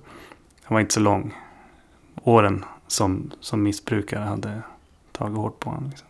Han 0.63 0.75
var 0.75 0.81
inte 0.81 0.95
så 0.95 1.01
lång. 1.01 1.35
Åren 2.23 2.65
som, 2.91 3.31
som 3.41 3.63
missbrukare 3.63 4.21
hade 4.25 4.63
tagit 5.13 5.37
hårt 5.37 5.59
på 5.61 5.71
honom. 5.71 5.91
Liksom. 5.91 6.09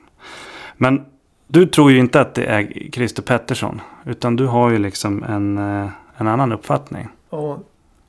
Men 0.77 1.05
du 1.47 1.67
tror 1.67 1.91
ju 1.93 1.99
inte 1.99 2.21
att 2.21 2.35
det 2.35 2.45
är 2.45 2.91
Christer 2.93 3.23
Pettersson. 3.23 3.81
Utan 4.05 4.37
du 4.37 4.47
har 4.47 4.71
ju 4.71 4.79
liksom 4.79 5.23
en, 5.23 5.59
eh, 5.59 5.89
en 6.17 6.27
annan 6.29 6.53
uppfattning. 6.53 7.09
Ja, 7.31 7.59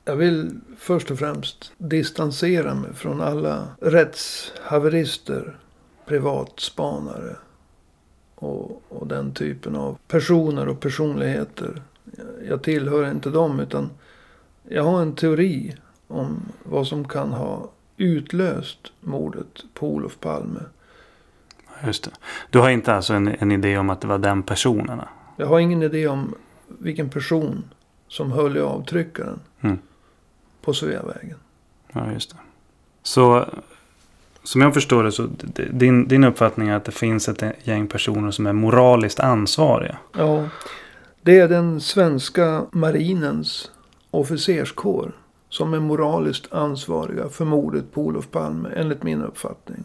jag 0.06 0.16
vill 0.16 0.52
först 0.78 1.12
och 1.12 1.20
främst 1.20 1.72
distansera 1.78 2.76
mig 2.76 2.94
från 2.94 3.22
alla 3.22 3.68
rättshaverister, 3.82 5.58
privatspanare 6.06 7.36
och, 8.36 8.82
och 8.90 9.08
den 9.08 9.34
typen 9.34 9.76
av 9.76 9.98
personer 10.08 10.68
och 10.68 10.80
personligheter. 10.80 11.82
Jag- 12.18 12.50
Jag 12.50 12.64
tillhör 12.64 13.12
inte 13.12 13.30
dem 13.30 13.60
utan 13.60 13.90
jag 14.70 14.84
har 14.84 15.02
en 15.02 15.16
teori 15.16 15.76
om 16.08 16.42
vad 16.64 16.88
som 16.88 17.08
kan 17.08 17.32
ha 17.34 17.70
utlöst 18.02 18.92
mordet 19.00 19.64
på 19.74 19.88
Olof 19.88 20.20
Palme. 20.20 20.60
Just 21.86 22.04
det. 22.04 22.12
Du 22.50 22.60
har 22.60 22.70
inte 22.70 22.94
alltså 22.94 23.14
en, 23.14 23.28
en 23.28 23.52
idé 23.52 23.78
om 23.78 23.90
att 23.90 24.02
det 24.02 24.08
var 24.08 24.18
den 24.18 24.44
personerna? 24.44 25.08
Jag 25.38 25.48
har 25.48 25.60
ingen 25.60 25.84
idé 25.84 26.08
om 26.08 26.36
vilken 26.68 27.10
person 27.10 27.64
som 28.08 28.32
höll 28.32 28.58
i 28.58 28.62
avtryckaren 28.62 29.40
Mm. 29.62 29.80
på 30.62 30.74
Sveavägen. 30.74 31.38
Ja, 31.94 32.12
just 32.12 32.30
det. 32.30 32.38
Så 33.04 33.46
som 34.44 34.62
jag 34.62 34.74
förstår 34.74 35.04
det 35.04 35.12
så 35.12 35.30
din, 35.72 36.08
din 36.08 36.24
uppfattning 36.24 36.68
är 36.70 36.76
att 36.76 36.86
det 36.86 36.92
finns 36.92 37.30
ett 37.30 37.44
gäng 37.64 37.88
personer 37.88 38.32
som 38.32 38.48
är 38.48 38.54
moraliskt 38.54 39.20
ansvariga. 39.20 39.98
Ja, 40.18 40.50
det 41.22 41.40
är 41.40 41.48
den 41.48 41.82
svenska 41.82 42.66
marinens 42.72 43.72
officerskår. 44.12 45.12
Som 45.52 45.74
är 45.74 45.80
moraliskt 45.80 46.54
ansvariga 46.54 47.30
för 47.30 47.46
mordet 47.46 47.92
på 47.92 48.02
Olof 48.02 48.32
Palme, 48.32 48.70
enligt 48.76 49.04
min 49.04 49.22
uppfattning. 49.22 49.84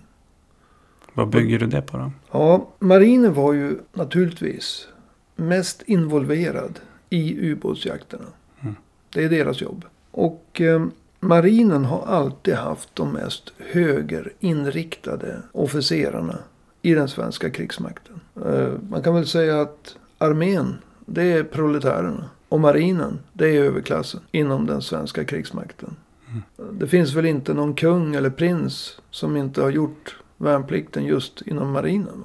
Vad 1.14 1.28
bygger 1.28 1.58
du 1.58 1.66
det 1.66 1.82
på 1.82 1.96
då? 1.96 2.12
Ja, 2.30 2.68
marinen 2.78 3.35
var 3.35 3.52
ju 3.52 3.78
naturligtvis 3.92 4.88
mest 5.37 5.82
involverad 5.82 6.80
i 7.11 7.50
ubåtsjakterna. 7.50 8.25
Mm. 8.61 8.75
Det 9.14 9.25
är 9.25 9.28
deras 9.28 9.61
jobb. 9.61 9.85
Och 10.11 10.61
eh, 10.61 10.87
marinen 11.20 11.85
har 11.85 12.06
alltid 12.06 12.54
haft 12.54 12.88
de 12.94 13.12
mest 13.12 13.52
högerinriktade 13.58 15.42
officerarna 15.52 16.38
i 16.82 16.94
den 16.94 17.08
svenska 17.08 17.50
krigsmakten. 17.50 18.20
Eh, 18.46 18.73
man 18.90 19.02
kan 19.02 19.14
väl 19.14 19.26
säga 19.26 19.61
att 19.61 19.96
armén, 20.18 20.75
det 21.06 21.32
är 21.32 21.44
proletärerna. 21.44 22.30
Och 22.57 22.63
marinen, 22.63 23.19
det 23.33 23.57
är 23.57 23.63
överklassen 23.63 24.21
inom 24.33 24.67
den 24.67 24.83
svenska 24.83 25.25
krigsmakten. 25.25 25.97
Mm. 26.29 26.79
Det 26.79 26.87
finns 26.87 27.15
väl 27.15 27.27
inte 27.27 27.55
någon 27.55 27.75
kung 27.75 28.15
eller 28.15 28.31
prins 28.31 29.01
som 29.11 29.37
inte 29.37 29.63
har 29.63 29.71
gjort 29.71 30.17
värnplikten 30.37 31.05
just 31.05 31.43
inom 31.43 31.73
marinen. 31.73 32.25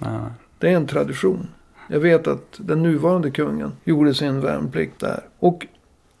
Nej. 0.00 0.30
Det 0.58 0.68
är 0.68 0.76
en 0.76 0.86
tradition. 0.86 1.48
Jag 1.88 2.00
vet 2.00 2.26
att 2.26 2.56
den 2.56 2.82
nuvarande 2.82 3.30
kungen 3.30 3.72
gjorde 3.84 4.14
sin 4.14 4.40
värnplikt 4.40 5.00
där. 5.00 5.20
Och 5.38 5.66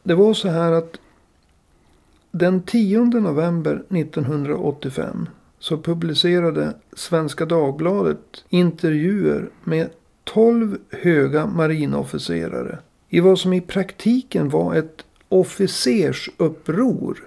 det 0.02 0.14
var 0.14 0.34
så 0.34 0.48
här 0.48 0.72
att 0.72 0.96
den 2.30 2.62
10 2.62 3.04
november 3.04 3.84
1985 3.88 5.28
så 5.58 5.78
publicerade 5.78 6.74
Svenska 6.92 7.46
Dagbladet 7.46 8.44
intervjuer 8.48 9.50
med 9.64 9.90
12 10.24 10.78
höga 10.90 11.46
marinofficerare 11.46 12.78
i 13.12 13.20
vad 13.20 13.38
som 13.38 13.52
i 13.52 13.60
praktiken 13.60 14.48
var 14.48 14.74
ett 14.74 15.04
officersuppror 15.28 17.18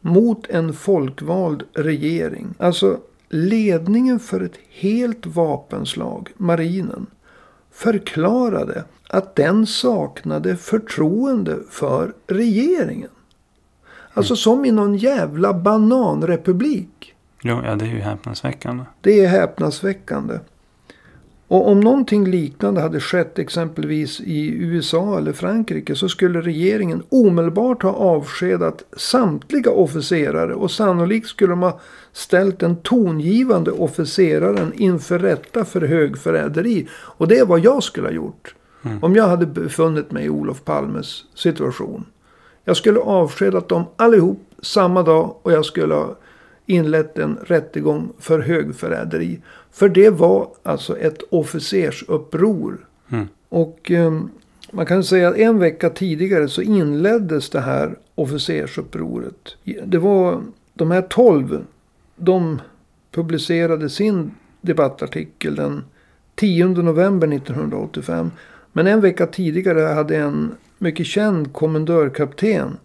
mot 0.00 0.46
en 0.50 0.72
folkvald 0.72 1.62
regering. 1.72 2.54
Alltså 2.58 2.98
ledningen 3.28 4.20
för 4.20 4.40
ett 4.40 4.58
helt 4.70 5.26
vapenslag, 5.26 6.30
marinen, 6.36 7.06
förklarade 7.70 8.84
att 9.08 9.36
den 9.36 9.66
saknade 9.66 10.56
förtroende 10.56 11.58
för 11.70 12.12
regeringen. 12.26 13.10
Alltså 14.14 14.36
som 14.36 14.64
i 14.64 14.70
någon 14.70 14.96
jävla 14.96 15.54
bananrepublik. 15.54 17.14
Jo, 17.42 17.60
ja, 17.64 17.74
det 17.74 17.84
är 17.84 17.88
ju 17.88 18.00
häpnadsväckande. 18.00 18.84
Det 19.00 19.24
är 19.24 19.28
häpnadsväckande. 19.28 20.38
Och 21.48 21.68
om 21.68 21.80
någonting 21.80 22.30
liknande 22.30 22.80
hade 22.80 23.00
skett 23.00 23.38
exempelvis 23.38 24.20
i 24.20 24.48
USA 24.48 25.18
eller 25.18 25.32
Frankrike 25.32 25.94
så 25.94 26.08
skulle 26.08 26.40
regeringen 26.40 27.02
omedelbart 27.08 27.82
ha 27.82 27.92
avskedat 27.92 28.84
samtliga 28.96 29.70
officerare 29.70 30.54
och 30.54 30.70
sannolikt 30.70 31.28
skulle 31.28 31.52
de 31.52 31.62
ha 31.62 31.80
ställt 32.12 32.58
den 32.58 32.76
tongivande 32.76 33.70
officeraren 33.70 34.72
inför 34.76 35.18
rätta 35.18 35.64
för 35.64 35.80
högförräderi. 35.80 36.88
Och 36.92 37.28
det 37.28 37.38
är 37.38 37.46
vad 37.46 37.60
jag 37.60 37.82
skulle 37.82 38.06
ha 38.06 38.14
gjort. 38.14 38.54
Mm. 38.82 39.04
Om 39.04 39.16
jag 39.16 39.28
hade 39.28 39.46
befunnit 39.46 40.12
mig 40.12 40.24
i 40.24 40.28
Olof 40.28 40.64
Palmes 40.64 41.24
situation. 41.34 42.04
Jag 42.64 42.76
skulle 42.76 42.98
ha 42.98 43.06
avskedat 43.06 43.68
dem 43.68 43.84
allihop 43.96 44.40
samma 44.62 45.02
dag 45.02 45.36
och 45.42 45.52
jag 45.52 45.64
skulle 45.64 45.94
ha 45.94 46.16
inlett 46.66 47.18
en 47.18 47.38
rättegång 47.42 48.12
för 48.18 48.40
högförräderi. 48.40 49.40
För 49.72 49.88
det 49.88 50.10
var 50.10 50.48
alltså 50.62 50.98
ett 50.98 51.22
officersuppror. 51.30 52.86
Mm. 53.08 53.28
Och 53.48 53.90
eh, 53.90 54.20
man 54.70 54.86
kan 54.86 55.04
säga 55.04 55.28
att 55.28 55.36
en 55.36 55.58
vecka 55.58 55.90
tidigare 55.90 56.48
så 56.48 56.62
inleddes 56.62 57.50
det 57.50 57.60
här 57.60 57.98
officersupproret. 58.14 59.56
Det 59.84 59.98
var 59.98 60.42
de 60.74 60.90
här 60.90 61.02
tolv. 61.02 61.64
De 62.16 62.60
publicerade 63.10 63.90
sin 63.90 64.30
debattartikel 64.60 65.54
den 65.54 65.84
10 66.34 66.66
november 66.66 67.32
1985. 67.32 68.30
Men 68.72 68.86
en 68.86 69.00
vecka 69.00 69.26
tidigare 69.26 69.80
hade 69.80 70.16
en 70.16 70.54
mycket 70.78 71.06
känd 71.06 71.52
kommendörkapten 71.52 72.76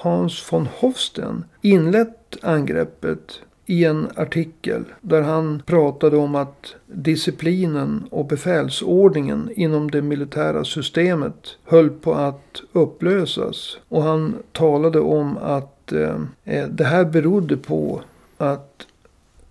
Hans 0.00 0.52
von 0.52 0.68
Hofsten 0.80 1.44
inlett 1.62 2.36
angreppet 2.42 3.40
i 3.66 3.84
en 3.84 4.08
artikel 4.14 4.84
där 5.00 5.22
han 5.22 5.62
pratade 5.66 6.16
om 6.16 6.34
att 6.34 6.74
disciplinen 6.86 8.04
och 8.10 8.26
befälsordningen 8.26 9.50
inom 9.54 9.90
det 9.90 10.02
militära 10.02 10.64
systemet 10.64 11.56
höll 11.64 11.90
på 11.90 12.14
att 12.14 12.62
upplösas. 12.72 13.78
Och 13.88 14.02
han 14.02 14.34
talade 14.52 15.00
om 15.00 15.38
att 15.38 15.92
eh, 15.92 16.16
eh 16.44 16.68
det 16.68 16.84
här 16.84 17.04
berodde 17.04 17.56
på 17.56 18.00
att 18.36 18.86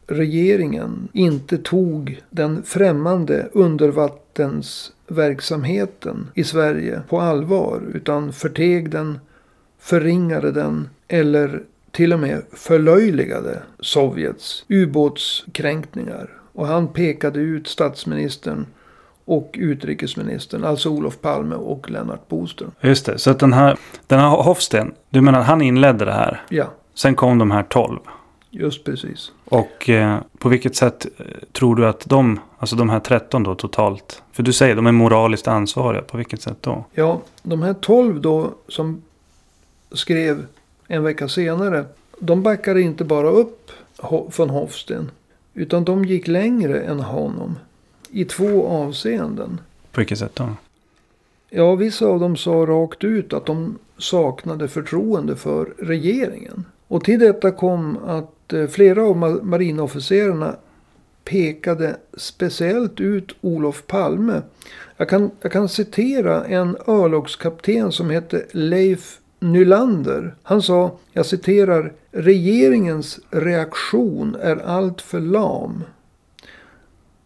regeringen 0.08 1.08
inte 1.14 1.58
tog 1.58 2.22
den 2.30 2.64
främmande 2.64 3.50
undervattensverksamheten 3.52 6.28
i 6.34 6.44
Sverige 6.44 7.02
på 7.10 7.22
allvar 7.22 7.82
utan 7.94 8.34
förteg 8.34 8.90
den, 8.90 9.20
förringade 9.88 10.52
den 10.52 10.90
eller 11.08 11.64
till 11.92 12.14
och 12.14 12.20
med 12.20 12.42
förlöjligade 12.54 13.62
Sovjets 13.80 14.66
ubåtskränkningar. 14.68 16.30
Och 16.54 16.68
han 16.68 16.88
pekade 16.88 17.40
ut 17.40 17.68
statsministern 17.68 18.66
och 19.26 19.56
utrikesministern, 19.60 20.64
alltså 20.64 20.90
Olof 20.90 21.22
Palme 21.22 21.56
och 21.56 21.90
Lennart 21.90 22.28
Boström. 22.28 22.72
Just 22.82 23.06
det, 23.06 23.18
så 23.18 23.32
att 23.32 23.40
den 23.40 23.54
här, 23.54 23.78
den 24.08 24.20
här 24.20 24.30
Hofsten, 24.30 24.94
du 25.10 25.22
menar 25.22 25.42
han 25.42 25.62
inledde 25.62 26.06
det 26.06 26.14
här? 26.14 26.42
Ja, 26.50 26.66
Sen 26.94 27.16
kom 27.16 27.38
de 27.38 27.52
här 27.52 27.64
tolv. 27.64 28.00
just 28.50 28.84
precis. 28.84 29.32
Och 29.46 29.90
eh, 29.90 30.18
på 30.38 30.50
vilket 30.50 30.76
sätt 30.76 31.06
eh, 31.18 31.26
tror 31.52 31.76
du 31.76 31.88
att 31.88 32.06
de, 32.06 32.40
alltså 32.58 32.76
de 32.76 32.90
här 32.90 33.00
13 33.00 33.44
då 33.44 33.56
totalt, 33.56 34.24
för 34.32 34.44
du 34.44 34.54
säger 34.54 34.76
de 34.76 34.88
är 34.88 34.92
moraliskt 34.92 35.48
ansvariga, 35.48 36.02
på 36.02 36.18
vilket 36.18 36.42
sätt 36.42 36.58
då? 36.62 36.86
Ja, 36.94 37.22
de 37.44 37.62
här 37.62 37.74
tolv 37.74 38.22
då 38.22 38.52
som 38.68 39.02
skrev 39.92 40.46
en 40.88 41.04
vecka 41.04 41.28
senare. 41.28 41.86
De 42.20 42.44
backade 42.44 42.82
inte 42.82 43.04
bara 43.04 43.30
upp 43.30 43.72
von 44.38 44.50
Hofsten. 44.50 45.12
Utan 45.54 45.84
de 45.84 46.06
gick 46.06 46.28
längre 46.28 46.82
än 46.82 47.00
honom. 47.00 47.60
I 48.12 48.26
två 48.26 48.68
avseenden. 48.68 49.62
På 49.92 50.02
vilket 50.02 50.20
sätt 50.20 50.36
då? 50.36 50.50
Ja, 51.50 51.76
vissa 51.76 52.06
av 52.06 52.20
dem 52.20 52.38
sa 52.38 52.52
rakt 52.52 53.04
ut 53.04 53.34
att 53.34 53.46
de 53.46 53.78
saknade 53.98 54.68
förtroende 54.68 55.36
för 55.36 55.74
regeringen. 55.80 56.66
Och 56.88 57.04
till 57.04 57.20
detta 57.20 57.52
kom 57.52 57.98
att 58.06 58.54
eh, 58.54 58.68
flera 58.68 59.04
av 59.04 59.16
ma- 59.16 59.44
marinofficerarna 59.44 60.56
pekade 61.24 61.98
speciellt 62.18 63.00
ut 63.00 63.36
Olof 63.42 63.88
Palme. 63.88 64.42
Jag 64.98 65.10
kan, 65.10 65.32
jag 65.42 65.52
kan 65.52 65.70
citera 65.70 66.46
en 66.46 66.78
örlogskapten 66.88 67.92
som 67.92 68.10
hette 68.10 68.46
Leif 68.52 69.20
Nylander. 69.40 70.36
Han 70.44 70.62
sa, 70.62 70.98
jag 71.14 71.26
citerar, 71.26 71.94
regeringens 72.12 73.20
reaktion 73.30 74.36
är 74.42 74.56
alltför 74.56 75.20
lam. 75.20 75.84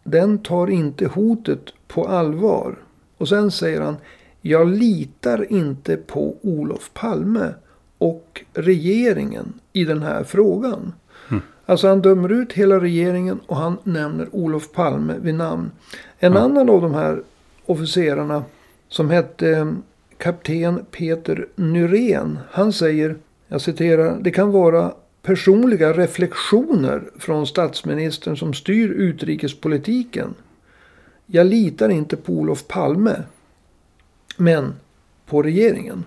Den 0.04 0.38
tar 0.40 0.70
inte 0.70 1.08
hotet 1.08 1.62
på 1.88 2.08
allvar. 2.08 2.76
Och 3.18 3.28
sen 3.30 3.52
säger 3.52 3.82
han, 3.82 3.96
jag 4.42 4.68
litar 4.68 5.52
inte 5.54 5.98
på 5.98 6.36
Olof 6.42 6.92
Palme 6.94 7.54
och 7.98 8.46
regeringen 8.54 9.54
i 9.74 9.86
den 9.86 10.02
här 10.02 10.24
frågan. 10.24 10.94
Mm. 11.30 11.42
Alltså 11.66 11.88
han 11.88 12.02
dömer 12.02 12.32
ut 12.32 12.54
hela 12.54 12.80
regeringen 12.80 13.40
och 13.48 13.56
han 13.56 13.78
nämner 13.84 14.28
Olof 14.32 14.72
Palme 14.72 15.14
vid 15.22 15.36
namn. 15.36 15.72
En 16.20 16.32
Mm. 16.32 16.44
annan 16.44 16.70
av 16.70 16.82
de 16.82 16.94
här 16.94 17.22
officerarna 17.66 18.44
som 18.88 19.10
hette 19.10 19.76
kapten 20.22 20.86
Peter 20.92 21.48
Nyrén. 21.56 22.40
Han 22.52 22.74
säger, 22.74 23.16
jag 23.48 23.62
citerar, 23.62 24.18
det 24.22 24.32
kan 24.32 24.52
vara 24.52 24.94
personliga 25.22 25.94
reflektioner 25.94 27.04
från 27.20 27.48
statsministern 27.48 28.38
som 28.38 28.54
styr 28.54 28.90
utrikespolitiken. 28.90 30.34
Jag 31.26 31.48
litar 31.48 31.90
inte 31.90 32.18
på 32.18 32.34
Olof 32.34 32.68
Palme. 32.68 33.24
Men 34.38 34.74
på 35.26 35.42
regeringen. 35.42 36.04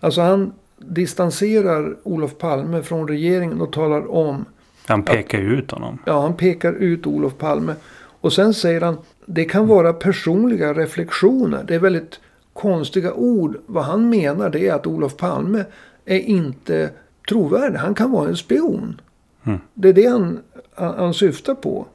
Alltså 0.00 0.20
han 0.20 0.52
distanserar 0.78 1.96
Olof 2.02 2.38
Palme 2.38 2.82
från 2.82 3.08
regeringen 3.08 3.60
och 3.60 3.72
talar 3.72 4.10
om 4.10 4.44
Han 4.86 5.02
pekar 5.02 5.38
ju 5.38 5.58
ut 5.58 5.70
honom. 5.70 5.98
Ja, 6.04 6.20
han 6.20 6.36
pekar 6.36 6.72
ut 6.72 7.06
Olof 7.06 7.38
Palme. 7.38 7.74
Och 8.20 8.32
sen 8.32 8.54
säger 8.54 8.80
han, 8.80 8.98
det 9.26 9.44
kan 9.44 9.66
vara 9.66 9.92
personliga 9.92 10.74
reflektioner. 10.74 11.64
Det 11.68 11.74
är 11.74 11.78
väldigt 11.78 12.20
konstiga 12.54 13.12
ord. 13.14 13.56
Vad 13.66 13.84
han 13.84 14.08
menar 14.10 14.50
det 14.50 14.68
är 14.68 14.74
att 14.74 14.86
Olof 14.86 15.16
Palme 15.16 15.64
är 16.04 16.18
inte 16.18 16.90
trovärdig. 17.28 17.78
Han 17.78 17.94
kan 17.94 18.10
vara 18.10 18.28
en 18.28 18.36
spion. 18.36 19.00
Mm. 19.46 19.58
Det 19.74 19.88
är 19.88 19.92
det 19.92 20.06
han, 20.06 20.38
han, 20.74 21.14
syftar 21.14 21.54
på. 21.54 21.86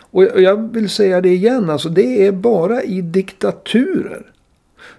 Och 0.00 0.24
jag- 0.24 0.34
och 0.34 0.42
jag 0.42 0.72
vill 0.72 0.88
säga 0.90 1.20
det 1.20 1.28
igen, 1.28 1.70
alltså 1.70 1.88
det 1.88 2.26
är 2.26 2.32
bara 2.32 2.82
i 2.82 3.00
diktaturer 3.00 4.26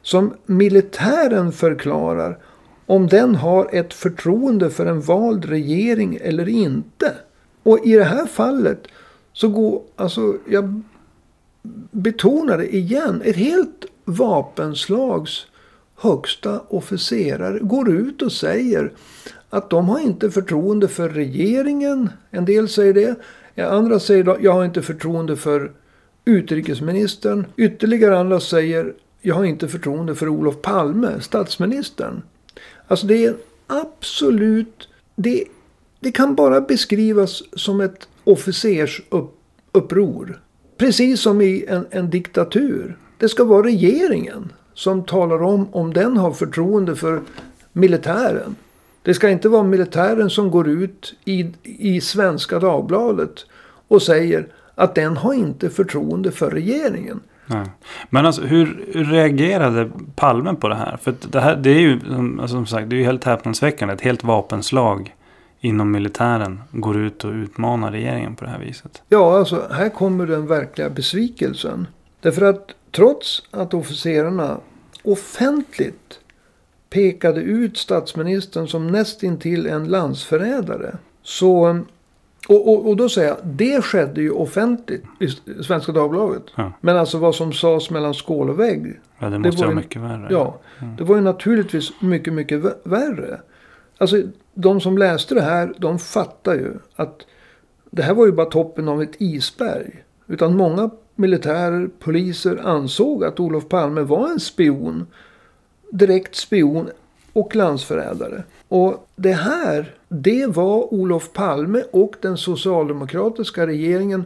som 0.01 0.33
militären 0.45 1.51
förklarar 1.51 2.37
om 2.85 3.07
den 3.07 3.35
har 3.35 3.69
ett 3.75 3.93
förtroende 3.93 4.69
för 4.69 4.85
en 4.85 5.01
vald 5.01 5.45
regering 5.45 6.17
eller 6.21 6.49
inte. 6.49 7.13
Och 7.63 7.85
i 7.85 7.95
det 7.95 8.03
här 8.03 8.25
fallet 8.25 8.87
så 9.33 9.47
går, 9.49 9.81
alltså 9.95 10.37
jag 10.49 10.81
betonar 11.91 12.57
det 12.57 12.75
igen, 12.75 13.21
ett 13.25 13.35
helt 13.35 13.85
vapenslags 14.07 15.47
högsta 15.95 16.61
officerare 16.67 17.59
går 17.59 17.91
ut 17.91 18.21
och 18.21 18.31
säger 18.31 18.91
att 19.49 19.69
de 19.69 19.89
har 19.89 19.99
inte 19.99 20.31
förtroende 20.31 20.87
för 20.87 21.09
regeringen. 21.09 22.09
En 22.31 22.45
del 22.45 22.69
säger 22.69 22.93
det. 22.93 23.15
Andra 23.63 23.99
säger 23.99 24.29
att 24.29 24.43
jag 24.43 24.53
har 24.53 24.65
inte 24.65 24.81
förtroende 24.81 25.35
för 25.35 25.71
utrikesministern. 26.25 27.45
Ytterligare 27.57 28.19
andra 28.19 28.39
säger 28.39 28.93
jag 29.21 29.35
har 29.35 29.45
inte 29.45 29.67
förtroende 29.67 30.15
för 30.15 30.27
Olof 30.27 30.61
Palme, 30.61 31.21
statsministern. 31.21 32.21
Alltså 32.87 33.07
det 33.07 33.25
är 33.25 33.35
absolut... 33.67 34.89
Det, 35.15 35.43
det 35.99 36.11
kan 36.11 36.35
bara 36.35 36.61
beskrivas 36.61 37.43
som 37.53 37.81
ett 37.81 38.07
officersuppror. 38.23 40.41
Precis 40.77 41.21
som 41.21 41.41
i 41.41 41.65
en, 41.67 41.85
en 41.89 42.09
diktatur. 42.09 42.97
Det 43.17 43.29
ska 43.29 43.43
vara 43.43 43.63
regeringen 43.63 44.51
som 44.73 45.03
talar 45.03 45.43
om 45.43 45.67
om 45.71 45.93
den 45.93 46.17
har 46.17 46.31
förtroende 46.31 46.95
för 46.95 47.21
militären. 47.73 48.55
Det 49.01 49.13
ska 49.13 49.29
inte 49.29 49.49
vara 49.49 49.63
militären 49.63 50.29
som 50.29 50.51
går 50.51 50.67
ut 50.67 51.15
i, 51.25 51.51
i 51.63 52.01
Svenska 52.01 52.59
Dagbladet 52.59 53.45
och 53.87 54.01
säger 54.01 54.47
att 54.75 54.95
den 54.95 55.17
har 55.17 55.33
inte 55.33 55.69
förtroende 55.69 56.31
för 56.31 56.49
regeringen. 56.49 57.19
Nej. 57.45 57.65
Men 58.09 58.25
alltså 58.25 58.41
hur 58.41 58.85
reagerade 58.93 59.91
Palme 60.15 60.53
på 60.53 60.67
det 60.67 60.75
här? 60.75 60.97
För 61.01 61.13
det 61.31 61.39
här 61.39 61.55
det 61.55 61.69
är 61.69 61.79
ju 61.79 61.99
alltså, 62.41 62.47
som 62.47 62.65
sagt 62.65 62.89
det 62.89 62.95
är 62.95 62.97
ju 62.97 63.03
helt 63.03 63.23
häpnadsväckande. 63.23 63.93
Ett 63.93 64.01
helt 64.01 64.23
vapenslag 64.23 65.15
inom 65.59 65.91
militären 65.91 66.61
går 66.71 66.97
ut 66.97 67.23
och 67.23 67.31
utmanar 67.31 67.91
regeringen 67.91 68.35
på 68.35 68.45
det 68.45 68.51
här 68.51 68.59
viset. 68.59 69.01
Ja, 69.09 69.37
alltså 69.37 69.67
här 69.71 69.89
kommer 69.89 70.25
den 70.25 70.47
verkliga 70.47 70.89
besvikelsen. 70.89 71.87
Därför 72.21 72.41
att 72.41 72.73
trots 72.91 73.43
att 73.51 73.73
officerarna 73.73 74.57
offentligt 75.03 76.19
pekade 76.89 77.41
ut 77.41 77.77
statsministern 77.77 78.67
som 78.67 78.87
nästintill 78.87 79.67
en 79.67 79.87
landsförrädare. 79.87 80.97
Så, 81.21 81.79
och, 82.47 82.67
och, 82.67 82.87
och 82.87 82.97
då 82.97 83.09
säger 83.09 83.27
jag, 83.27 83.37
det 83.43 83.81
skedde 83.81 84.21
ju 84.21 84.31
offentligt 84.31 85.03
i 85.19 85.27
Svenska 85.63 85.91
Dagbladet. 85.91 86.43
Ja. 86.55 86.71
Men 86.81 86.97
alltså 86.97 87.17
vad 87.17 87.35
som 87.35 87.53
sades 87.53 87.89
mellan 87.89 88.13
skål 88.13 88.49
och 88.49 88.59
vägg. 88.59 88.99
Ja, 89.19 89.29
det 89.29 89.39
måste 89.39 89.61
det 89.61 89.65
vara 89.65 89.75
mycket 89.75 90.01
värre. 90.01 90.27
Ja, 90.29 90.59
mm. 90.79 90.95
det 90.95 91.03
var 91.03 91.15
ju 91.15 91.21
naturligtvis 91.21 92.01
mycket, 92.01 92.33
mycket 92.33 92.63
värre. 92.83 93.41
Alltså 93.97 94.21
de 94.53 94.81
som 94.81 94.97
läste 94.97 95.35
det 95.35 95.41
här, 95.41 95.73
de 95.77 95.99
fattar 95.99 96.53
ju 96.53 96.73
att 96.95 97.25
det 97.91 98.01
här 98.01 98.13
var 98.13 98.25
ju 98.25 98.31
bara 98.31 98.49
toppen 98.49 98.87
av 98.87 99.01
ett 99.01 99.15
isberg. 99.21 100.03
Utan 100.27 100.57
många 100.57 100.89
militärer, 101.17 101.89
poliser 101.99 102.57
ansåg 102.57 103.23
att 103.23 103.39
Olof 103.39 103.69
Palme 103.69 104.01
var 104.01 104.29
en 104.29 104.39
spion. 104.39 105.07
Direkt 105.91 106.35
spion 106.35 106.89
och 107.33 107.55
landsförrädare. 107.55 108.43
Och 108.67 109.07
det 109.15 109.33
här, 109.33 109.95
det 110.07 110.47
var 110.47 110.93
Olof 110.93 111.33
Palme 111.33 111.83
och 111.91 112.15
den 112.21 112.37
socialdemokratiska 112.37 113.67
regeringen 113.67 114.25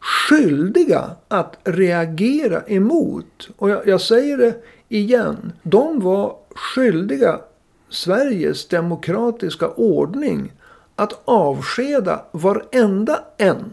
skyldiga 0.00 1.10
att 1.28 1.58
reagera 1.64 2.62
emot. 2.66 3.48
Och 3.56 3.70
jag, 3.70 3.86
jag 3.86 4.00
säger 4.00 4.38
det 4.38 4.54
igen. 4.88 5.52
De 5.62 6.00
var 6.00 6.36
skyldiga 6.54 7.40
Sveriges 7.88 8.68
demokratiska 8.68 9.68
ordning 9.68 10.52
att 10.94 11.22
avskeda 11.24 12.24
varenda 12.32 13.20
en. 13.38 13.72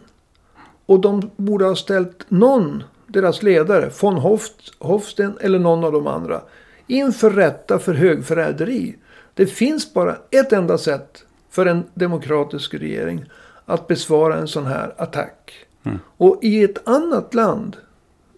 Och 0.86 1.00
de 1.00 1.32
borde 1.36 1.66
ha 1.66 1.76
ställt 1.76 2.26
någon, 2.30 2.84
deras 3.08 3.44
ledare, 3.44 3.92
von 4.02 4.16
Hoft, 4.16 4.74
Hofsten 4.80 5.38
eller 5.42 5.60
någon 5.60 5.84
av 5.84 5.92
de 5.92 6.08
andra, 6.08 6.42
inför 6.88 7.30
rätta 7.30 7.80
för 7.80 7.94
högförräderi. 7.94 8.96
Det 9.34 9.46
finns 9.46 9.94
bara 9.94 10.16
ett 10.32 10.54
enda 10.54 10.78
sätt 10.78 11.26
för 11.50 11.66
en 11.66 11.84
demokratisk 11.94 12.74
regering 12.74 13.26
att 13.66 13.88
besvara 13.88 14.36
en 14.36 14.48
sån 14.48 14.66
här 14.66 14.94
attack. 14.98 15.66
Mm. 15.84 16.00
Och 16.18 16.40
i 16.42 16.64
ett 16.64 16.88
annat 16.88 17.34
land, 17.34 17.78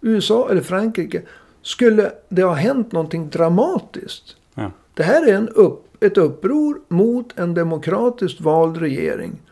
USA 0.00 0.48
eller 0.50 0.62
Frankrike, 0.62 1.22
skulle 1.62 2.12
det 2.28 2.42
ha 2.42 2.54
hänt 2.54 2.92
någonting 2.92 3.30
dramatiskt. 3.30 4.36
Ja. 4.54 4.70
Det 4.94 5.02
här 5.02 5.26
är 5.26 5.34
en 5.34 5.48
upp, 5.48 6.04
ett 6.04 6.18
uppror 6.18 6.80
mot 6.88 7.38
en 7.38 7.54
demokratiskt 7.54 8.40
vald 8.40 8.76
regering. 8.76 9.42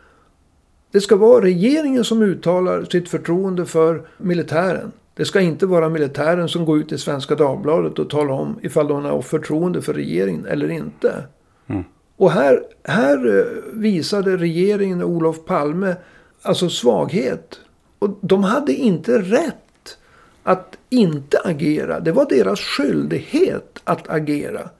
Det 0.94 1.00
ska 1.00 1.16
vara 1.16 1.44
regeringen 1.44 2.04
som 2.04 2.22
uttalar 2.22 2.84
sitt 2.84 3.08
förtroende 3.08 3.66
för 3.66 4.02
militären. 4.18 4.92
Det 5.14 5.24
ska 5.24 5.40
inte 5.40 5.66
vara 5.66 5.88
militären 5.88 6.48
som 6.48 6.64
går 6.64 6.78
ut 6.78 6.92
i 6.92 6.98
Svenska 6.98 7.34
Dagbladet 7.34 7.98
och 7.98 8.10
talar 8.10 8.34
om 8.34 8.58
ifall 8.62 8.88
de 8.88 9.04
har 9.04 9.22
förtroende 9.22 9.82
för 9.82 9.94
regeringen 9.94 10.46
eller 10.46 10.70
inte. 10.70 11.24
Mm. 11.66 11.84
Och 12.16 12.30
här, 12.30 12.62
här 12.84 13.38
eh, 13.38 13.44
visade 13.72 14.36
regeringen 14.36 15.02
och 15.02 15.10
Olof 15.10 15.44
Palme 15.46 15.96
alltså 16.42 16.68
svaghet. 16.68 17.60
Och 17.98 18.18
de 18.20 18.44
hade 18.44 18.72
inte 18.72 19.18
rätt 19.18 19.98
att 20.42 20.76
inte 20.90 21.38
agera. 21.44 22.00
Det 22.00 22.12
var 22.12 22.26
deras 22.28 22.60
skyldighet 22.60 23.80
att 23.84 24.10
agera. 24.10 24.70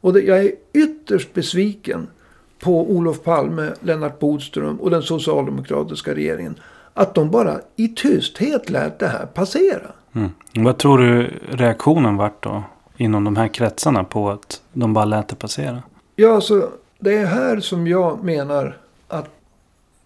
Och 0.00 0.12
det, 0.12 0.20
jag 0.20 0.38
är 0.38 0.52
ytterst 0.72 1.34
besviken 1.34 2.06
på 2.60 2.90
Olof 2.90 3.22
Palme, 3.22 3.72
Lennart 3.80 4.18
Bodström 4.18 4.80
och 4.80 4.90
den 4.90 5.02
socialdemokratiska 5.02 6.14
regeringen. 6.14 6.54
Att 6.94 7.14
de 7.14 7.30
bara 7.30 7.60
i 7.76 7.88
tysthet 7.88 8.70
lät 8.70 8.98
det 8.98 9.08
här 9.08 9.26
passera. 9.26 9.90
Mm. 10.12 10.30
Vad 10.54 10.78
tror 10.78 10.98
du 10.98 11.30
reaktionen 11.50 12.16
vart 12.16 12.42
då? 12.42 12.62
Inom 12.96 13.24
de 13.24 13.36
här 13.36 13.48
kretsarna 13.48 14.04
på 14.04 14.30
att 14.30 14.62
de 14.72 14.92
bara 14.92 15.04
lät 15.04 15.28
det 15.28 15.36
passera? 15.36 15.82
Ja, 16.16 16.34
alltså 16.34 16.70
det 16.98 17.18
är 17.18 17.26
här 17.26 17.60
som 17.60 17.86
jag 17.86 18.24
menar 18.24 18.76
att 19.08 19.28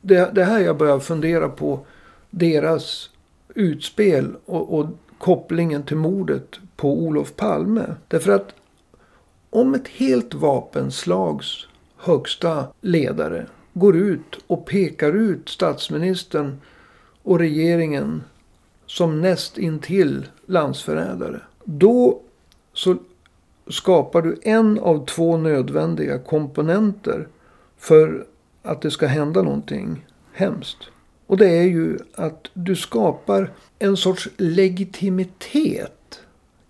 det, 0.00 0.34
det 0.34 0.44
här 0.44 0.60
jag 0.60 0.76
börjar 0.76 0.98
fundera 0.98 1.48
på 1.48 1.80
deras 2.30 3.10
utspel 3.54 4.36
och, 4.46 4.78
och 4.78 4.86
kopplingen 5.18 5.82
till 5.82 5.96
mordet 5.96 6.58
på 6.76 6.92
Olof 6.92 7.36
Palme. 7.36 7.82
Därför 8.08 8.32
att 8.32 8.54
om 9.50 9.74
ett 9.74 9.88
helt 9.88 10.34
vapenslags 10.34 11.66
högsta 12.04 12.66
ledare 12.80 13.46
går 13.72 13.96
ut 13.96 14.38
och 14.46 14.66
pekar 14.66 15.12
ut 15.12 15.48
statsministern 15.48 16.60
och 17.22 17.38
regeringen 17.38 18.22
som 18.86 19.20
näst 19.20 19.58
intill 19.58 20.26
landsförrädare. 20.46 21.40
Då 21.64 22.20
så 22.72 22.96
skapar 23.70 24.22
du 24.22 24.38
en 24.42 24.78
av 24.78 25.06
två 25.06 25.36
nödvändiga 25.36 26.18
komponenter 26.18 27.28
för 27.78 28.26
att 28.62 28.82
det 28.82 28.90
ska 28.90 29.06
hända 29.06 29.42
någonting 29.42 30.06
hemskt. 30.32 30.78
Och 31.26 31.36
det 31.36 31.48
är 31.48 31.62
ju 31.62 31.98
att 32.14 32.50
du 32.54 32.76
skapar 32.76 33.52
en 33.78 33.96
sorts 33.96 34.28
legitimitet 34.36 36.20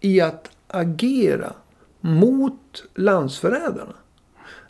i 0.00 0.20
att 0.20 0.50
agera 0.66 1.52
mot 2.00 2.84
landsförrädarna. 2.94 3.94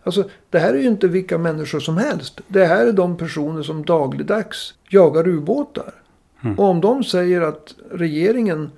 Alltså, 0.05 0.29
det 0.51 0.59
här 0.59 0.75
är 0.75 0.79
ju 0.79 0.87
inte 0.87 1.09
vilka 1.09 1.39
människor 1.39 1.81
som 1.81 1.97
helst. 1.97 2.41
Det 2.49 2.65
här 2.65 2.87
är 2.87 2.93
de 2.93 3.17
personer 3.17 3.63
som 3.63 3.85
dagligdags 3.85 4.75
jagar 4.89 5.29
ubåtar. 5.29 5.95
Mm. 6.43 6.59
Och 6.59 6.65
om 6.65 6.81
de 6.81 7.05
säger 7.05 7.41
att 7.41 7.75
regeringen 7.91 8.71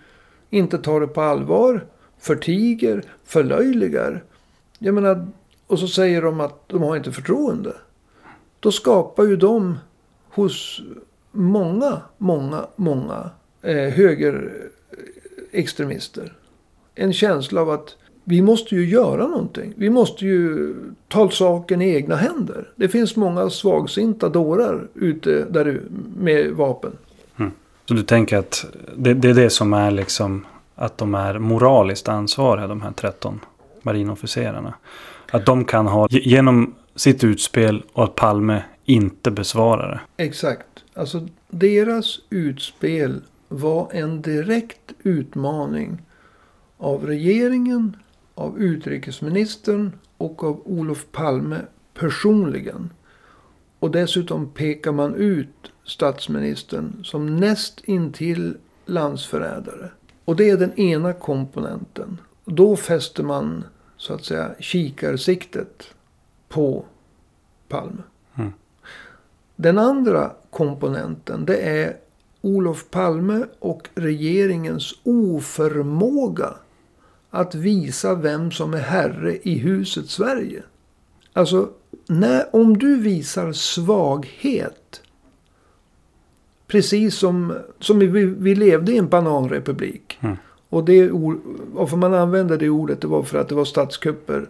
inte 0.51 0.79
tar 0.79 1.01
det 1.01 1.07
på 1.07 1.21
allvar, 1.21 1.87
förtiger, 2.19 3.03
förlöjligar. 3.25 4.25
Jag 4.79 4.95
menar, 4.95 5.27
och 5.67 5.79
så 5.79 5.89
säger 5.89 6.23
de 6.23 6.41
att 6.41 6.69
de 6.69 6.83
har 6.83 6.97
inte 6.97 7.13
förtroende. 7.13 7.73
Då 8.61 8.73
skapar 8.73 9.25
ju 9.25 9.37
de 9.37 9.79
hos 10.31 10.83
många, 11.33 12.01
många, 12.19 12.67
många 12.77 13.31
eh, 13.63 13.93
högerextremister 13.93 16.33
en 16.97 17.13
känsla 17.13 17.61
av 17.61 17.71
att 17.71 17.97
vi 18.29 18.43
måste 18.43 18.75
ju 18.75 18.89
göra 18.89 19.27
någonting. 19.27 19.75
Vi 19.77 19.91
måste 19.91 20.25
ju 20.25 20.75
ta 21.09 21.31
saken 21.31 21.83
i 21.83 21.95
egna 21.95 22.17
händer. 22.17 22.69
Det 22.77 22.89
finns 22.89 23.17
många 23.17 23.51
svagsinta 23.51 24.29
dårar 24.29 24.89
ute 24.95 25.45
där 25.51 25.81
med 26.17 26.51
vapen. 26.53 26.93
Mm. 27.37 27.53
Så 27.85 27.95
du 27.95 28.03
tänker 28.03 28.37
att 28.37 28.67
det, 28.97 29.15
det, 29.15 29.29
är 29.29 29.35
det 29.35 29.51
som 29.51 29.73
är 29.73 29.91
liksom 29.91 30.47
att 30.75 30.99
de 30.99 31.15
är 31.15 31.39
moraliskt 31.39 32.09
ansvariga, 32.09 32.67
de 32.67 32.83
här 32.83 32.93
13 32.93 33.41
marinofficerarna. 33.83 34.75
Att 35.31 35.47
de 35.47 35.65
kan 35.65 35.87
ha, 35.87 36.09
genom 36.11 36.75
sitt 36.97 37.25
utspel 37.25 37.83
och 37.93 38.05
att 38.05 38.15
Palme 38.15 38.63
inte 38.85 39.31
besvarar 39.31 39.89
det. 40.17 40.25
Exakt. 40.25 40.67
Alltså 40.95 41.29
deras 41.49 42.21
utspel 42.31 43.21
var 43.49 43.89
en 43.93 44.23
direkt 44.23 44.93
utmaning 45.03 46.03
av 46.79 47.07
regeringen 47.07 47.97
av 48.37 48.59
utrikesministern 48.59 49.93
och 50.17 50.45
av 50.45 50.63
Olof 50.65 51.07
Palme 51.13 51.61
personligen. 51.95 52.93
Och 53.79 53.91
dessutom 53.91 54.51
pekar 54.51 54.93
man 54.93 55.15
ut 55.15 55.73
statsministern 55.85 57.05
som 57.05 57.37
näst 57.37 57.81
intill 57.85 58.57
landsförrädare. 58.87 59.91
Och 60.25 60.37
det 60.37 60.51
är 60.51 60.57
den 60.57 60.81
ena 60.81 61.13
komponenten. 61.13 62.21
Då 62.45 62.77
fäster 62.77 63.23
man 63.23 63.65
så 63.97 64.15
att 64.15 64.25
säga 64.25 64.51
kikarsiktet 64.59 65.95
på 66.49 66.85
Palme. 67.69 68.03
Mm. 68.35 68.53
Den 69.57 69.79
andra 69.79 70.33
komponenten 70.51 71.45
det 71.45 71.57
är 71.57 71.97
Olof 72.41 72.91
Palme 72.91 73.45
och 73.59 73.89
regeringens 73.95 74.95
oförmåga 75.03 76.55
att 77.37 77.55
visa 77.55 78.15
vem 78.15 78.51
som 78.51 78.75
är 78.75 78.79
herre 78.79 79.39
i 79.43 79.59
huset 79.59 80.09
Sverige. 80.09 80.63
Alltså, 81.33 81.71
när, 82.07 82.57
om 82.57 82.79
du 82.79 82.97
visar 82.97 83.53
svaghet. 83.53 85.03
Precis 86.67 87.15
som, 87.15 87.55
som 87.79 87.99
vi, 87.99 88.07
vi 88.25 88.55
levde 88.55 88.93
i 88.93 88.99
en 88.99 89.09
bananrepublik. 89.09 90.19
Mm. 90.21 90.37
Och 90.69 90.85
det 90.85 91.11
varför 91.73 91.97
man 91.97 92.15
använde 92.15 92.57
det 92.57 92.69
ordet 92.69 93.01
det 93.01 93.07
var 93.07 93.23
för 93.23 93.39
att 93.39 93.49
det 93.49 93.55
var 93.55 93.65
statskupper 93.65 94.49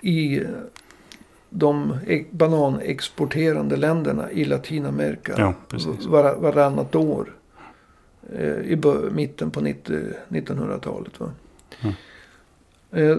i 0.00 0.42
de 1.50 1.96
e- 2.06 2.24
bananexporterande 2.30 3.76
länderna 3.76 4.30
i 4.30 4.44
Latinamerika. 4.44 5.34
Ja. 5.36 5.54
Var, 6.08 6.36
varannat 6.36 6.94
år. 6.94 7.36
Eh, 8.32 8.72
I 8.72 8.80
mitten 9.12 9.50
på 9.50 9.60
90, 9.60 9.96
1900-talet. 10.28 11.20
Va? 11.20 11.30
Mm. 11.82 11.94
Eh, 12.90 13.18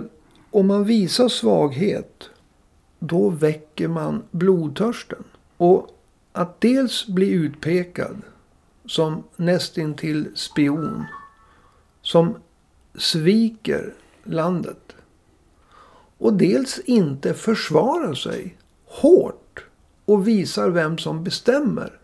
om 0.52 0.68
man 0.68 0.84
visar 0.84 1.30
svaghet. 1.30 2.30
Då 3.00 3.30
väcker 3.30 3.88
man 3.88 4.24
blodtörsten. 4.32 5.24
Och 5.58 5.88
att 6.32 6.62
dels 6.62 7.08
bli 7.08 7.32
utpekad 7.32 8.22
som 8.86 9.24
nästintill 9.36 10.28
spion. 10.36 11.06
Som 12.02 12.36
sviker 12.98 13.94
landet. 14.24 14.96
Och 16.18 16.34
dels 16.34 16.80
inte 16.80 17.34
försvarar 17.34 18.14
sig 18.14 18.58
hårt 18.86 19.66
och 20.06 20.28
visar 20.28 20.70
vem 20.70 20.98
som 20.98 21.24
bestämmer. 21.24 22.00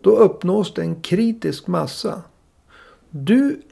Då 0.00 0.10
uppnås 0.10 0.74
det 0.74 0.82
en 0.82 1.00
kritisk 1.00 1.66
massa. 1.66 2.22
Du 3.10 3.62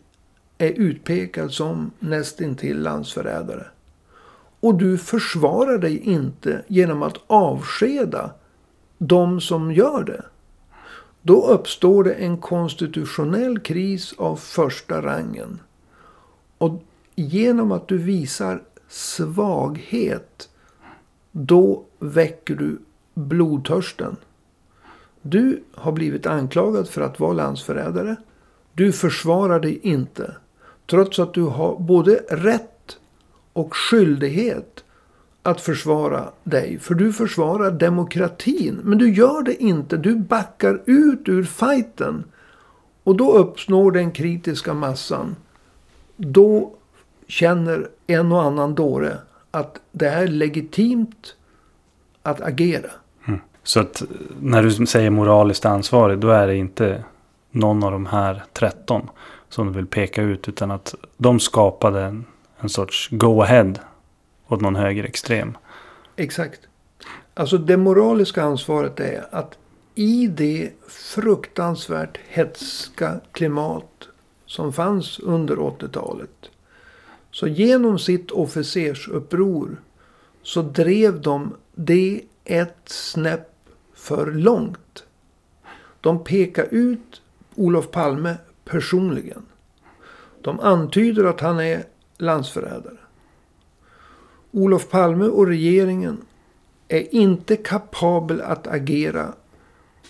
är 0.59 0.71
utpekad 0.71 1.53
som 1.53 1.91
nästintill 1.99 2.83
landsförrädare. 2.83 3.67
Och 4.61 4.75
du 4.75 4.99
försvarar 4.99 5.79
dig 5.79 5.99
inte 5.99 6.65
genom 6.69 7.03
att 7.03 7.17
avskeda 7.27 8.31
de 8.99 9.41
som 9.41 9.73
gör 9.73 10.05
det. 10.05 10.25
Då 11.23 11.47
uppstår 11.47 12.05
det 12.05 12.13
en 12.13 12.39
konstitutionell 12.39 13.59
kris 13.59 14.15
av 14.19 14.37
första 14.37 15.03
rangen. 15.03 15.61
Och 16.59 16.83
genom 17.15 17.73
att 17.73 17.89
du 17.89 17.99
visar 17.99 18.63
svaghet. 18.89 20.49
Då 21.33 21.85
väcker 21.99 22.55
du 22.55 22.79
blodtörsten. 23.15 24.17
Du 25.23 25.63
har 25.75 25.93
blivit 25.93 26.27
anklagad 26.27 26.89
för 26.89 27.01
att 27.01 27.21
vara 27.21 27.33
landsförrädare. 27.33 28.17
Du 28.73 28.93
försvarar 28.93 29.61
dig 29.61 29.81
inte. 29.83 30.35
Trots 30.91 31.19
att 31.19 31.35
du 31.35 31.43
har 31.43 31.77
både 31.79 32.15
rätt 32.29 32.99
och 33.53 33.77
skyldighet 33.77 34.85
att 35.43 35.61
försvara 35.61 36.25
dig. 36.45 36.79
För 36.79 36.95
du 36.95 37.13
försvarar 37.13 37.71
demokratin. 37.71 38.81
Men 38.85 38.99
du 38.99 39.15
gör 39.15 39.43
det 39.43 39.63
inte. 39.63 39.97
Du 39.97 40.17
backar 40.17 40.83
ut 40.87 41.29
ur 41.29 41.45
fighten. 41.45 42.25
Och 43.05 43.17
då 43.17 43.33
uppnår 43.33 43.93
den 43.93 44.11
kritiska 44.11 44.75
massan. 44.75 45.37
Då 46.17 46.73
känner 47.27 47.89
en 48.07 48.33
och 48.33 48.43
annan 48.43 48.75
dåre 48.75 49.19
att 49.51 49.81
det 49.93 50.09
är 50.09 50.27
legitimt 50.27 51.35
att 52.23 52.41
agera. 52.41 52.91
Mm. 53.27 53.41
Så 53.63 53.81
att 53.81 54.03
när 54.41 54.63
du 54.63 54.87
säger 54.87 55.11
moraliskt 55.11 55.65
ansvarig 55.65 56.19
då 56.19 56.29
är 56.29 56.47
det 56.47 56.57
inte 56.57 57.05
någon 57.51 57.85
av 57.85 57.93
de 57.93 58.07
här 58.07 58.45
13 58.53 59.09
som 59.49 59.67
du 59.67 59.73
vill 59.73 59.87
peka 59.87 60.23
ut. 60.23 60.49
Utan 60.49 60.71
att 60.71 60.95
de 61.17 61.41
skapade 61.41 62.03
en, 62.03 62.25
en 62.61 62.69
sorts 62.69 63.09
go-ahead 63.11 63.75
åt 64.49 64.61
någon 64.61 64.77
högerextrem. 64.77 65.57
Exakt. 66.17 66.61
Alltså 67.35 67.59
det 67.59 67.77
moraliska 67.77 68.43
ansvaret 68.43 69.01
är 69.01 69.27
att 69.31 69.59
i 69.95 70.27
det 70.27 70.71
fruktansvärt 70.89 72.19
hetska 72.29 73.21
klimat 73.33 74.09
som 74.47 74.73
fanns 74.73 75.19
under 75.19 75.57
80-talet. 75.57 76.51
Så 77.31 77.47
genom 77.47 77.99
sitt 77.99 78.31
officersuppror 78.31 79.77
så 80.43 80.63
drev 80.63 81.21
de 81.21 81.55
det 81.75 82.23
ett 82.45 82.83
snäpp 82.85 83.55
för 83.95 84.33
långt. 84.33 85.05
De 86.01 86.25
pekade 86.25 86.69
ut 86.69 87.23
Olof 87.55 87.91
Palme 87.91 88.37
personligen. 88.69 89.43
De 90.43 90.61
antyder 90.61 91.25
att 91.25 91.41
han 91.41 91.61
är 91.61 91.85
landsförrädare. 92.19 92.97
Olof 94.51 94.89
Palme 94.89 95.25
och 95.25 95.47
regeringen 95.47 96.25
är 96.89 97.15
inte 97.15 97.57
kapabel 97.57 98.41
att 98.41 98.67
agera 98.67 99.35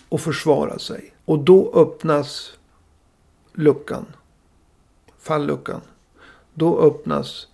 och 0.09 0.21
försvara 0.21 0.79
sig. 0.79 1.13
Och 1.25 1.39
då 1.39 1.71
öppnas 1.75 2.53
luckan. 3.53 4.05
Falluckan. 5.19 5.81
Då 6.53 6.79
öppnas 6.79 7.47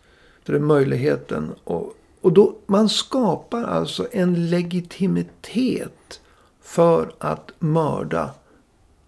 det 0.45 0.59
möjligheten. 0.59 1.53
Och, 1.63 1.93
och 2.21 2.33
då, 2.33 2.55
man 2.65 2.89
skapar 2.89 3.63
alltså 3.63 4.07
en 4.11 4.49
legitimitet 4.49 6.21
för 6.61 7.11
att 7.17 7.51
mörda 7.59 8.29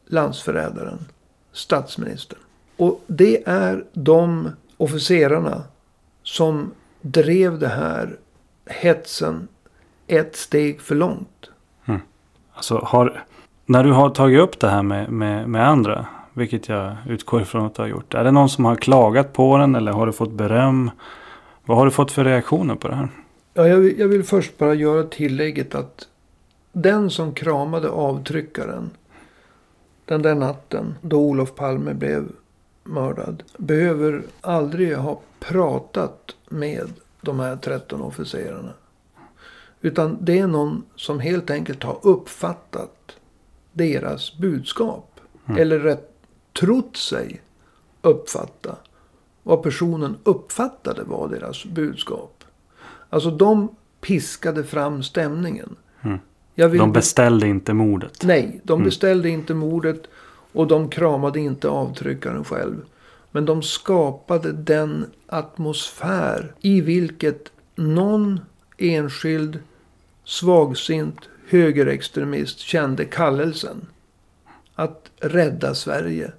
landsförrädaren, 0.05 1.05
statsministern. 1.57 2.39
Och 2.77 3.03
det 3.07 3.43
är 3.47 3.85
de 3.93 4.49
officerarna 4.77 5.63
som 6.23 6.71
drev 7.01 7.59
det 7.59 7.67
här 7.67 8.17
hetsen 8.65 9.47
ett 10.07 10.35
steg 10.35 10.81
för 10.81 10.95
långt. 10.95 11.49
Mm. 11.85 12.01
Alltså 12.53 12.77
har, 12.77 13.23
när 13.65 13.83
du 13.83 13.91
har 13.91 14.09
tagit 14.09 14.39
upp 14.39 14.59
det 14.59 14.69
här 14.69 14.83
med, 14.83 15.11
med, 15.11 15.49
med 15.49 15.67
andra, 15.67 16.05
vilket 16.33 16.69
jag 16.69 16.95
utgår 17.07 17.41
ifrån 17.41 17.65
att 17.65 17.75
du 17.75 17.81
har 17.81 17.89
gjort. 17.89 18.13
Är 18.13 18.23
det 18.23 18.31
någon 18.31 18.49
som 18.49 18.65
har 18.65 18.75
klagat 18.75 19.33
på 19.33 19.57
den 19.57 19.75
eller 19.75 19.91
har 19.91 20.05
du 20.05 20.13
fått 20.13 20.31
beröm? 20.31 20.91
Vad 21.65 21.77
har 21.77 21.85
du 21.85 21.91
fått 21.91 22.11
för 22.11 22.23
reaktioner 22.23 22.75
på 22.75 22.87
det 22.87 22.95
här? 22.95 23.09
Ja, 23.53 23.67
jag, 23.67 23.77
vill, 23.77 23.99
jag 23.99 24.07
vill 24.07 24.23
först 24.23 24.57
bara 24.57 24.73
göra 24.73 25.03
tillägget 25.03 25.75
att 25.75 26.07
den 26.71 27.09
som 27.09 27.33
kramade 27.33 27.89
avtryckaren 27.89 28.89
den 30.07 30.21
där 30.21 30.35
natten 30.35 30.95
då 31.01 31.19
Olof 31.19 31.55
Palme 31.55 31.93
blev 31.93 32.31
mördad 32.83 33.43
behöver 33.57 34.23
aldrig 34.41 34.97
ha 34.97 35.21
pratat 35.39 36.35
med 36.49 36.93
de 37.21 37.39
här 37.39 37.55
13 37.55 38.01
officerarna. 38.01 38.73
Utan 39.81 40.17
det 40.21 40.39
är 40.39 40.47
någon 40.47 40.83
som 40.95 41.19
helt 41.19 41.49
enkelt 41.49 41.83
har 41.83 41.99
uppfattat 42.01 43.17
deras 43.73 44.37
budskap. 44.37 45.19
Mm. 45.45 45.61
Eller 45.61 45.79
rätt 45.79 46.11
trott 46.59 46.97
sig 46.97 47.41
uppfatta 48.01 48.75
vad 49.43 49.63
personen 49.63 50.17
uppfattade 50.23 51.03
var 51.03 51.27
deras 51.27 51.65
budskap. 51.65 52.43
Alltså 53.09 53.31
de 53.31 53.75
piskade 54.01 54.63
fram 54.63 55.03
stämningen. 55.03 55.75
Mm. 56.01 56.19
Vill... 56.57 56.79
De 56.79 56.91
beställde 56.93 57.47
inte 57.47 57.73
mordet. 57.73 58.23
Nej, 58.23 58.61
de 58.63 58.73
Mm. 58.73 58.85
beställde 58.85 59.29
inte 59.29 59.53
mordet. 59.53 60.01
Och 60.51 60.67
de 60.67 60.89
kramade 60.89 61.39
inte 61.39 61.69
avtryckaren 61.69 62.43
själv. 62.43 62.75
Men 63.31 63.45
de 63.45 63.63
skapade 63.63 64.51
den 64.51 65.05
atmosfär 65.27 66.53
i 66.61 66.81
vilket 66.81 67.51
någon 67.75 68.39
enskild 68.77 69.59
svagsint 70.23 71.29
högerextremist 71.49 72.59
kände 72.59 73.05
kallelsen. 73.05 73.87
Att 74.75 75.11
rädda 75.19 75.75
Sverige 75.75 76.31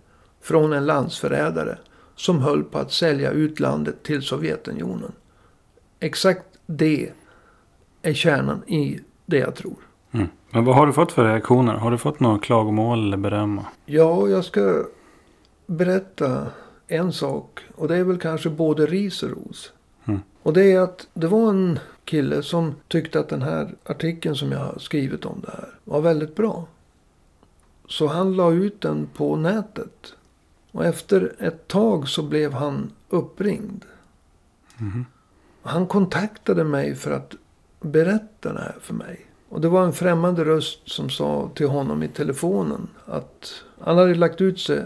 från 0.43 0.73
en 0.73 0.87
landsförrädare 0.87 1.79
som 2.17 2.39
höll 2.39 2.65
på 2.65 2.79
att 2.79 2.93
sälja 2.93 3.31
ut 3.31 3.61
landet 3.61 4.03
till 4.03 4.23
Sovjetunionen. 4.23 5.13
Exakt 6.01 6.47
det 6.67 7.11
är 8.03 8.15
kärnan 8.15 8.69
i 8.69 9.01
det 9.27 9.39
jag 9.39 9.55
tror. 9.55 9.77
Mm. 10.13 10.29
Men 10.51 10.65
vad 10.65 10.77
har 10.77 10.87
du 10.87 10.93
fått 10.93 11.13
för 11.13 11.25
reaktioner? 11.25 11.75
Har 11.75 11.91
du 11.91 11.99
fått 11.99 12.21
några 12.21 12.39
klagomål 12.39 13.07
eller 13.07 13.17
beröm? 13.17 13.61
Ja, 13.87 14.29
jag 14.29 14.45
ska 14.45 14.85
berätta 15.67 16.47
en 16.87 17.13
sak. 17.13 17.61
Och 17.75 17.89
det 17.89 17.97
är 17.97 18.05
väl 18.05 18.19
kanske 18.19 18.51
både 18.51 18.87
ris 18.87 19.23
och 19.23 19.31
ros. 19.31 19.73
Mm. 20.05 20.21
Och 20.43 20.53
det 20.53 20.73
är 20.73 20.81
att 20.81 21.09
det 21.15 21.27
var 21.27 21.51
en 21.51 21.79
kille 22.05 22.43
som 22.43 22.75
tyckte 22.89 23.21
att 23.21 23.29
den 23.29 23.43
här 23.43 23.75
artikeln 23.85 24.37
som 24.37 24.53
jag 24.53 24.59
har 24.59 24.79
skrivit 24.79 25.25
om 25.25 25.41
det 25.41 25.51
här 25.51 25.69
var 25.85 26.01
väldigt 26.01 26.37
bra. 26.37 26.67
Så 27.89 28.07
han 28.07 28.37
la 28.37 28.53
ut 28.53 28.81
den 28.81 29.09
på 29.15 29.37
nätet. 29.37 30.15
Och 30.73 30.85
efter 30.85 31.35
ett 31.39 31.69
tag 31.69 32.09
så 32.09 32.23
blev 32.23 32.53
han 32.53 32.93
uppringd. 33.09 33.85
Mhm. 34.77 35.07
Han 35.63 35.87
kontaktade 35.87 36.65
mig 36.65 36.95
för 36.95 37.11
att 37.11 37.35
berätta 37.81 38.53
det 38.53 38.61
här 38.61 38.77
för 38.81 38.95
mig. 38.95 39.27
Och 39.49 39.61
det 39.61 39.69
var 39.69 39.85
en 39.85 39.93
främmande 39.93 40.45
röst 40.45 40.79
som 40.85 41.11
sa 41.11 41.51
till 41.55 41.67
honom 41.69 42.03
i 42.03 42.09
telefonen 42.09 42.89
att 43.07 43.53
han 43.81 43.99
hade 43.99 44.15
lagt 44.15 44.41
ut, 44.41 44.61
sig, 44.61 44.85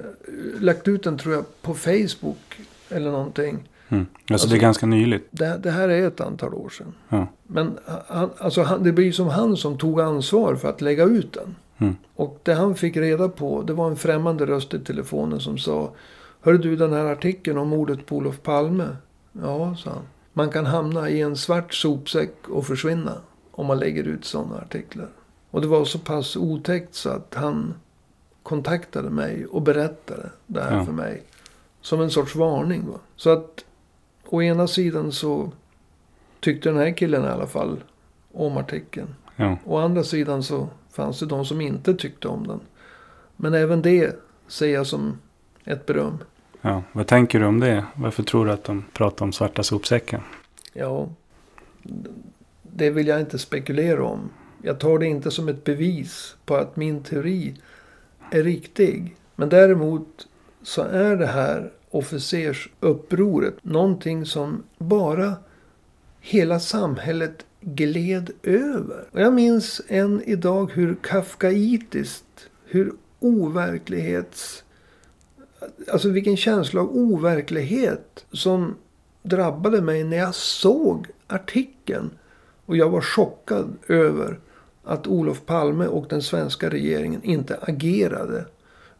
lagt 0.60 0.88
ut 0.88 1.02
den 1.02 1.18
tror 1.18 1.34
jag 1.34 1.62
på 1.62 1.74
Facebook 1.74 2.60
eller 2.88 3.10
någonting. 3.10 3.68
Mm. 3.88 4.06
Alltså, 4.10 4.32
Alltså- 4.32 4.48
det 4.48 4.56
är 4.56 4.60
ganska 4.60 4.86
nyligt. 4.86 5.28
Det, 5.30 5.58
det 5.62 5.70
här 5.70 5.88
är 5.88 6.06
ett 6.06 6.20
antal 6.20 6.54
år 6.54 6.68
sedan. 6.68 6.94
Ja. 7.08 7.26
Men 7.46 7.78
han, 8.06 8.30
alltså 8.38 8.62
han, 8.62 8.82
det 8.82 8.92
blir 8.92 9.12
som 9.12 9.28
han 9.28 9.56
som 9.56 9.78
tog 9.78 10.00
ansvar 10.00 10.54
för 10.56 10.68
att 10.68 10.80
lägga 10.80 11.04
ut 11.04 11.32
den. 11.32 11.54
Mm. 11.78 11.96
Och 12.14 12.40
det 12.42 12.54
han 12.54 12.74
fick 12.74 12.96
reda 12.96 13.28
på, 13.28 13.62
det 13.62 13.72
var 13.72 13.90
en 13.90 13.96
främmande 13.96 14.46
röst 14.46 14.74
i 14.74 14.78
telefonen 14.78 15.40
som 15.40 15.58
sa 15.58 15.92
Hör 16.40 16.52
du 16.54 16.76
den 16.76 16.92
här 16.92 17.04
artikeln 17.04 17.58
om 17.58 17.68
mordet 17.68 18.06
på 18.06 18.16
Olof 18.16 18.42
Palme? 18.42 18.96
Ja, 19.32 19.76
sa 19.78 19.90
han. 19.90 20.02
Man 20.32 20.50
kan 20.50 20.66
hamna 20.66 21.10
i 21.10 21.20
en 21.20 21.36
svart 21.36 21.74
sopsäck 21.74 22.48
och 22.48 22.66
försvinna 22.66 23.12
om 23.52 23.66
man 23.66 23.78
lägger 23.78 24.04
ut 24.04 24.24
sådana 24.24 24.56
artiklar. 24.58 25.08
Och 25.50 25.60
det 25.60 25.66
var 25.66 25.84
så 25.84 25.98
pass 25.98 26.36
otäckt 26.36 26.94
så 26.94 27.08
att 27.10 27.34
han 27.34 27.74
kontaktade 28.42 29.10
mig 29.10 29.46
och 29.46 29.62
berättade 29.62 30.30
det 30.46 30.60
här 30.62 30.76
Ja. 30.76 30.84
för 30.84 30.92
mig. 30.92 31.22
Som 31.80 32.00
en 32.00 32.10
sorts 32.10 32.34
varning. 32.36 32.86
Va? 32.86 32.98
Så 33.16 33.30
att 33.30 33.64
å 34.28 34.42
ena 34.42 34.66
sidan 34.66 35.12
så 35.12 35.52
tyckte 36.40 36.68
den 36.68 36.78
här 36.78 36.96
killen 36.96 37.24
i 37.24 37.28
alla 37.28 37.46
fall 37.46 37.80
om 38.32 38.56
artikeln. 38.56 39.14
Ja. 39.36 39.56
Å 39.64 39.78
andra 39.78 40.04
sidan 40.04 40.42
så 40.42 40.68
fanns 40.90 41.18
det 41.20 41.26
de 41.26 41.44
som 41.44 41.60
inte 41.60 41.94
tyckte 41.94 42.28
om 42.28 42.46
den. 42.46 42.60
Men 43.36 43.54
även 43.54 43.82
det 43.82 44.16
ser 44.48 44.66
jag 44.74 44.86
som 44.86 45.18
ett 45.64 45.86
beröm. 45.86 46.18
ja. 46.60 46.82
Vad 46.92 47.06
tänker 47.06 47.40
du 47.40 47.46
om 47.46 47.60
det? 47.60 47.84
Varför 47.94 48.22
tror 48.22 48.46
du 48.46 48.52
att 48.52 48.64
de 48.64 48.84
pratar 48.92 49.24
om 49.24 49.32
svarta 49.32 49.62
sopsäcken? 49.62 50.20
Ja, 50.72 51.08
det 52.74 52.90
vill 52.90 53.06
jag 53.06 53.20
inte 53.20 53.38
spekulera 53.38 54.04
om. 54.04 54.30
Jag 54.62 54.80
tar 54.80 54.98
det 54.98 55.06
inte 55.06 55.30
som 55.30 55.48
ett 55.48 55.64
bevis 55.64 56.36
på 56.44 56.56
att 56.56 56.76
min 56.76 57.02
teori 57.02 57.54
är 58.30 58.42
riktig. 58.42 59.16
Men 59.36 59.48
däremot 59.48 60.28
så 60.62 60.82
är 60.82 61.16
det 61.16 61.26
här 61.26 61.72
officersupproret 61.90 63.54
någonting 63.62 64.26
som 64.26 64.62
bara 64.78 65.34
hela 66.20 66.60
samhället 66.60 67.46
gled 67.60 68.30
över. 68.42 69.08
Och 69.10 69.20
jag 69.20 69.32
minns 69.32 69.80
än 69.88 70.22
idag 70.24 70.70
hur 70.72 70.94
kafkaitiskt, 70.94 72.48
hur 72.64 72.92
overklighets... 73.20 74.64
Alltså 75.92 76.08
vilken 76.08 76.36
känsla 76.36 76.80
av 76.80 76.96
overklighet 76.96 78.26
som 78.32 78.74
drabbade 79.22 79.82
mig 79.82 80.04
när 80.04 80.16
jag 80.16 80.34
såg 80.34 81.06
artikeln. 81.26 82.10
Och 82.66 82.76
jag 82.76 82.90
var 82.90 83.00
chockad 83.00 83.76
över 83.88 84.38
att 84.84 85.06
Olof 85.06 85.46
Palme 85.46 85.86
och 85.86 86.06
den 86.08 86.22
svenska 86.22 86.70
regeringen 86.70 87.22
inte 87.22 87.58
agerade. 87.62 88.44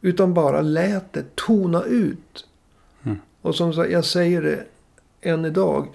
Utan 0.00 0.34
bara 0.34 0.60
lät 0.60 1.12
det 1.12 1.36
tona 1.36 1.82
ut. 1.82 2.46
Mm. 3.02 3.18
Och 3.42 3.54
som 3.54 3.72
jag 3.90 4.04
säger 4.04 4.42
det 4.42 4.64
än 5.20 5.44
idag. 5.44 5.88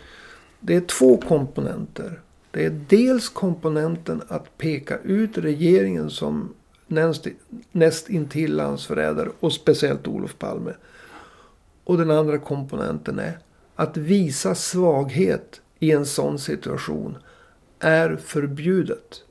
Det 0.59 0.75
är 0.75 0.81
två 0.81 1.17
komponenter. 1.17 2.21
Det 2.51 2.65
är 2.65 2.81
dels 2.87 3.29
komponenten 3.29 4.21
att 4.27 4.57
peka 4.57 4.97
ut 4.97 5.37
regeringen 5.37 6.09
som 6.09 6.53
näst, 6.87 7.27
näst 7.71 8.09
intill 8.09 8.55
landsförrädare 8.55 9.29
och 9.39 9.53
speciellt 9.53 10.07
Olof 10.07 10.39
Palme. 10.39 10.73
Och 11.83 11.97
den 11.97 12.11
andra 12.11 12.37
komponenten 12.37 13.19
är 13.19 13.39
att 13.75 13.97
visa 13.97 14.55
svaghet 14.55 15.61
i 15.79 15.91
en 15.91 16.05
sån 16.05 16.39
situation 16.39 17.17
är 17.79 18.15
förbjudet. 18.15 19.23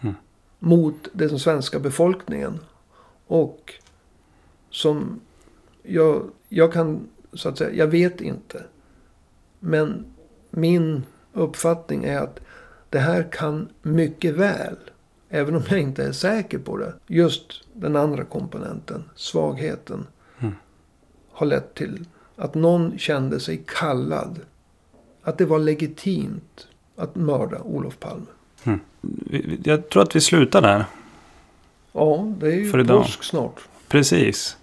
Mm. 0.00 0.14
Mot 0.58 1.08
den 1.12 1.38
svenska 1.38 1.78
befolkningen. 1.80 2.58
Och 3.26 3.74
som 4.70 5.20
jag, 5.82 6.30
jag 6.48 6.72
kan 6.72 7.08
så 7.32 7.48
att 7.48 7.58
säga, 7.58 7.74
jag 7.74 7.86
vet 7.86 8.20
inte. 8.20 8.64
Men 9.60 10.04
min 10.50 11.02
uppfattning 11.32 12.04
är 12.04 12.18
att 12.18 12.40
det 12.90 12.98
här 12.98 13.28
kan 13.32 13.68
mycket 13.82 14.34
väl, 14.34 14.76
även 15.28 15.54
om 15.56 15.62
jag 15.70 15.80
inte 15.80 16.04
är 16.04 16.12
säker 16.12 16.58
på 16.58 16.76
det, 16.76 16.94
just 17.06 17.44
den 17.72 17.96
andra 17.96 18.24
komponenten, 18.24 19.04
svagheten, 19.16 20.06
Mm. 20.38 20.54
har 21.30 21.46
lett 21.46 21.74
till 21.74 22.04
att 22.36 22.54
någon 22.54 22.98
kände 22.98 23.40
sig 23.40 23.64
kallad. 23.66 24.40
Att 25.22 25.38
det 25.38 25.44
var 25.44 25.58
legitimt 25.58 26.68
att 27.02 27.14
mörda 27.16 27.58
Olof 27.62 27.98
Palme. 27.98 28.26
Vi- 29.00 29.60
Jag 29.64 29.88
tror 29.88 30.02
att 30.02 30.16
vi 30.16 30.20
slutar 30.20 30.62
där. 30.62 30.84
Ja, 31.92 32.32
det 32.38 32.46
är 32.46 32.56
ju 32.56 32.70
För 32.70 32.78
idag. 32.80 33.02
påsk 33.02 33.22
snart. 33.24 33.60
Precis. 33.88 34.56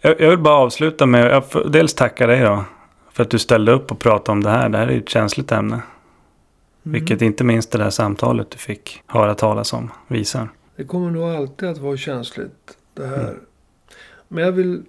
Jag, 0.00 0.20
jag 0.20 0.30
vill 0.30 0.38
bara 0.38 0.54
avsluta 0.54 1.06
med 1.06 1.32
att 1.36 1.56
dels 1.72 1.94
tacka 1.94 2.26
dig 2.26 2.40
då. 2.40 2.64
För 3.12 3.22
att 3.22 3.30
du 3.30 3.38
ställde 3.38 3.72
upp 3.72 3.90
och 3.90 3.98
pratade 3.98 4.32
om 4.32 4.42
det 4.42 4.50
här. 4.50 4.68
Det 4.68 4.78
här 4.78 4.86
är 4.86 4.92
ju 4.92 4.98
ett 5.00 5.08
känsligt 5.08 5.52
ämne. 5.52 5.74
Mm. 5.74 5.82
Vilket 6.82 7.22
inte 7.22 7.44
minst 7.44 7.70
det 7.72 7.82
här 7.82 7.90
samtalet 7.90 8.50
du 8.50 8.58
fick 8.58 9.02
höra 9.06 9.34
talas 9.34 9.72
om 9.72 9.90
visar. 10.08 10.48
Det 10.76 10.84
kommer 10.84 11.10
nog 11.10 11.22
alltid 11.22 11.68
att 11.68 11.78
vara 11.78 11.96
känsligt 11.96 12.76
det 12.94 13.06
här. 13.06 13.20
Mm. 13.20 13.40
Men 14.28 14.44
jag 14.44 14.52
vill 14.52 14.82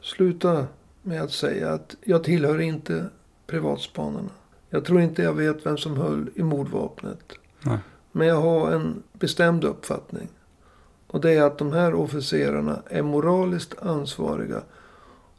sluta 0.00 0.66
med 1.02 1.22
att 1.22 1.32
säga 1.32 1.72
att 1.72 1.96
jag 2.04 2.24
tillhör 2.24 2.60
inte 2.60 3.06
privatspanarna. 3.46 4.28
Jag 4.70 4.84
tror 4.84 5.00
inte 5.00 5.22
jag 5.22 5.32
vet 5.32 5.66
vem 5.66 5.78
som 5.78 5.96
höll 5.96 6.30
i 6.34 6.42
mordvapnet. 6.42 7.32
Nej. 7.62 7.78
Men 8.12 8.26
jag 8.26 8.40
har 8.40 8.72
en 8.72 9.02
bestämd 9.12 9.64
uppfattning. 9.64 10.28
Och 11.06 11.20
det 11.20 11.32
är 11.32 11.42
att 11.42 11.58
de 11.58 11.72
här 11.72 11.94
officerarna 11.94 12.82
är 12.90 13.02
moraliskt 13.02 13.74
ansvariga. 13.82 14.62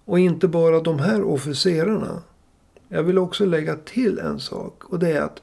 Och 0.05 0.19
inte 0.19 0.47
bara 0.47 0.79
de 0.79 0.99
här 0.99 1.23
officerarna. 1.23 2.21
Jag 2.87 3.03
vill 3.03 3.17
också 3.17 3.45
lägga 3.45 3.75
till 3.75 4.19
en 4.19 4.39
sak. 4.39 4.83
Och 4.83 4.99
det 4.99 5.11
är 5.11 5.21
att 5.21 5.41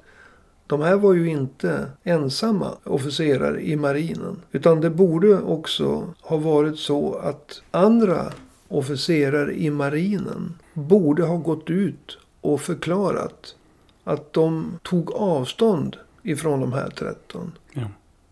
de 0.67 0.81
här 0.81 0.97
var 0.97 1.13
ju 1.13 1.29
inte 1.29 1.91
ensamma 2.03 2.71
officerare 2.85 3.61
i 3.61 3.77
marinen. 3.77 4.43
Utan 4.53 4.81
det 4.81 4.91
borde 4.91 5.43
också 5.43 6.15
ha 6.21 6.37
varit 6.37 6.79
så 6.79 7.15
att 7.15 7.63
andra 7.71 8.33
officerare 8.69 9.55
i 9.55 9.71
marinen 9.71 10.55
borde 10.73 11.23
ha 11.23 11.37
gått 11.37 11.71
ut 11.71 12.19
och 12.41 12.61
förklarat 12.61 13.55
att 14.05 14.33
de 14.33 14.79
tog 14.83 15.13
avstånd 15.13 15.97
ifrån 16.23 16.61
de 16.61 16.73
här 16.73 16.91
13. 16.91 17.53
Ja. 17.73 17.89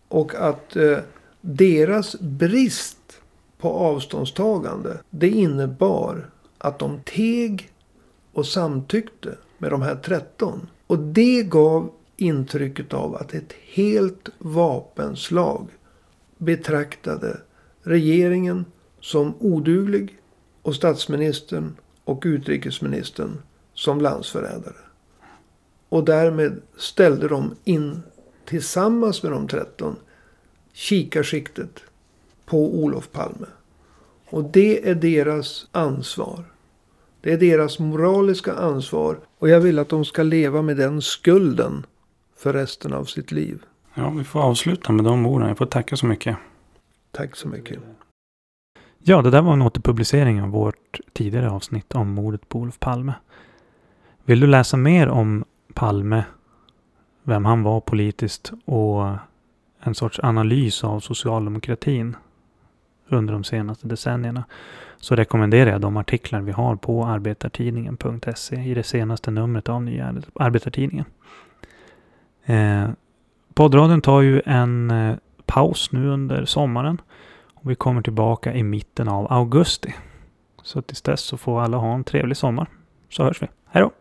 Och 0.07 0.35
att 0.35 0.75
eh, 0.75 0.97
deras 1.41 2.19
brist 2.19 3.21
på 3.57 3.69
avståndstagande 3.69 4.97
det 5.09 5.29
innebar 5.29 6.29
att 6.57 6.79
de 6.79 6.99
teg 7.05 7.71
och 8.33 8.45
samtyckte 8.45 9.37
med 9.57 9.71
de 9.71 9.81
här 9.81 9.95
13. 9.95 10.67
Och 10.87 10.99
det 10.99 11.43
gav 11.43 11.91
intrycket 12.17 12.93
av 12.93 13.15
att 13.15 13.33
ett 13.33 13.53
helt 13.73 14.29
vapenslag 14.37 15.67
betraktade 16.37 17.41
regeringen 17.81 18.65
som 18.99 19.33
oduglig 19.39 20.17
och 20.61 20.75
statsministern 20.75 21.75
och 22.03 22.23
utrikesministern 22.25 23.37
som 23.73 24.01
landsförrädare. 24.01 24.75
Och 25.93 26.03
därmed 26.03 26.61
ställde 26.77 27.27
de 27.27 27.55
in 27.63 28.01
tillsammans 28.45 29.23
med 29.23 29.31
de 29.31 29.47
13 29.47 29.95
kikarsiktet 30.73 31.83
på 32.45 32.75
Olof 32.83 33.11
Palme. 33.11 33.47
Och 34.29 34.43
det 34.43 34.89
är 34.89 34.95
deras 34.95 35.67
ansvar. 35.71 36.45
Det 37.21 37.33
är 37.33 37.37
deras 37.37 37.79
moraliska 37.79 38.53
ansvar. 38.53 39.19
Och 39.39 39.49
jag 39.49 39.59
vill 39.59 39.79
att 39.79 39.89
de 39.89 40.05
ska 40.05 40.23
leva 40.23 40.61
med 40.61 40.77
den 40.77 41.01
skulden 41.01 41.85
för 42.37 42.53
resten 42.53 42.93
av 42.93 43.05
sitt 43.05 43.31
liv. 43.31 43.61
Ja, 43.93 44.09
vi 44.09 44.23
får 44.23 44.39
avsluta 44.39 44.91
med 44.91 45.05
de 45.05 45.25
orden. 45.25 45.47
Jag 45.47 45.57
får 45.57 45.65
tacka 45.65 45.95
så 45.95 46.05
mycket. 46.05 46.37
Tack 47.11 47.35
så 47.35 47.47
mycket. 47.47 47.79
Ja, 48.99 49.21
det 49.21 49.29
där 49.29 49.41
var 49.41 49.53
en 49.53 49.61
återpublicering 49.61 50.41
av 50.41 50.49
vårt 50.49 50.99
tidigare 51.13 51.49
avsnitt 51.49 51.95
om 51.95 52.09
mordet 52.09 52.49
på 52.49 52.59
Olof 52.59 52.79
Palme. 52.79 53.13
Vill 54.25 54.39
du 54.39 54.47
läsa 54.47 54.77
mer 54.77 55.07
om 55.07 55.45
Palme, 55.73 56.25
vem 57.23 57.45
han 57.45 57.63
var 57.63 57.81
politiskt 57.81 58.51
och 58.65 59.07
en 59.79 59.95
sorts 59.95 60.19
analys 60.19 60.83
av 60.83 60.99
socialdemokratin 60.99 62.15
under 63.07 63.33
de 63.33 63.43
senaste 63.43 63.87
decennierna 63.87 64.43
så 64.97 65.15
rekommenderar 65.15 65.71
jag 65.71 65.81
de 65.81 65.97
artiklar 65.97 66.41
vi 66.41 66.51
har 66.51 66.75
på 66.75 67.05
arbetartidningen.se 67.05 68.55
i 68.55 68.73
det 68.73 68.83
senaste 68.83 69.31
numret 69.31 69.69
av 69.69 69.83
Nya 69.83 70.15
Arbetartidningen. 70.35 71.05
Eh, 72.45 72.89
poddradion 73.53 74.01
tar 74.01 74.21
ju 74.21 74.41
en 74.45 74.91
eh, 74.91 75.15
paus 75.45 75.91
nu 75.91 76.07
under 76.07 76.45
sommaren. 76.45 77.01
Och 77.53 77.71
vi 77.71 77.75
kommer 77.75 78.01
tillbaka 78.01 78.53
i 78.53 78.63
mitten 78.63 79.07
av 79.07 79.33
augusti. 79.33 79.95
Så 80.63 80.81
tills 80.81 81.01
dess 81.01 81.21
så 81.21 81.37
får 81.37 81.61
alla 81.61 81.77
ha 81.77 81.93
en 81.93 82.03
trevlig 82.03 82.37
sommar. 82.37 82.67
Så 83.09 83.23
hörs 83.23 83.41
vi. 83.41 83.47
Hej 83.65 83.81
då! 83.81 83.91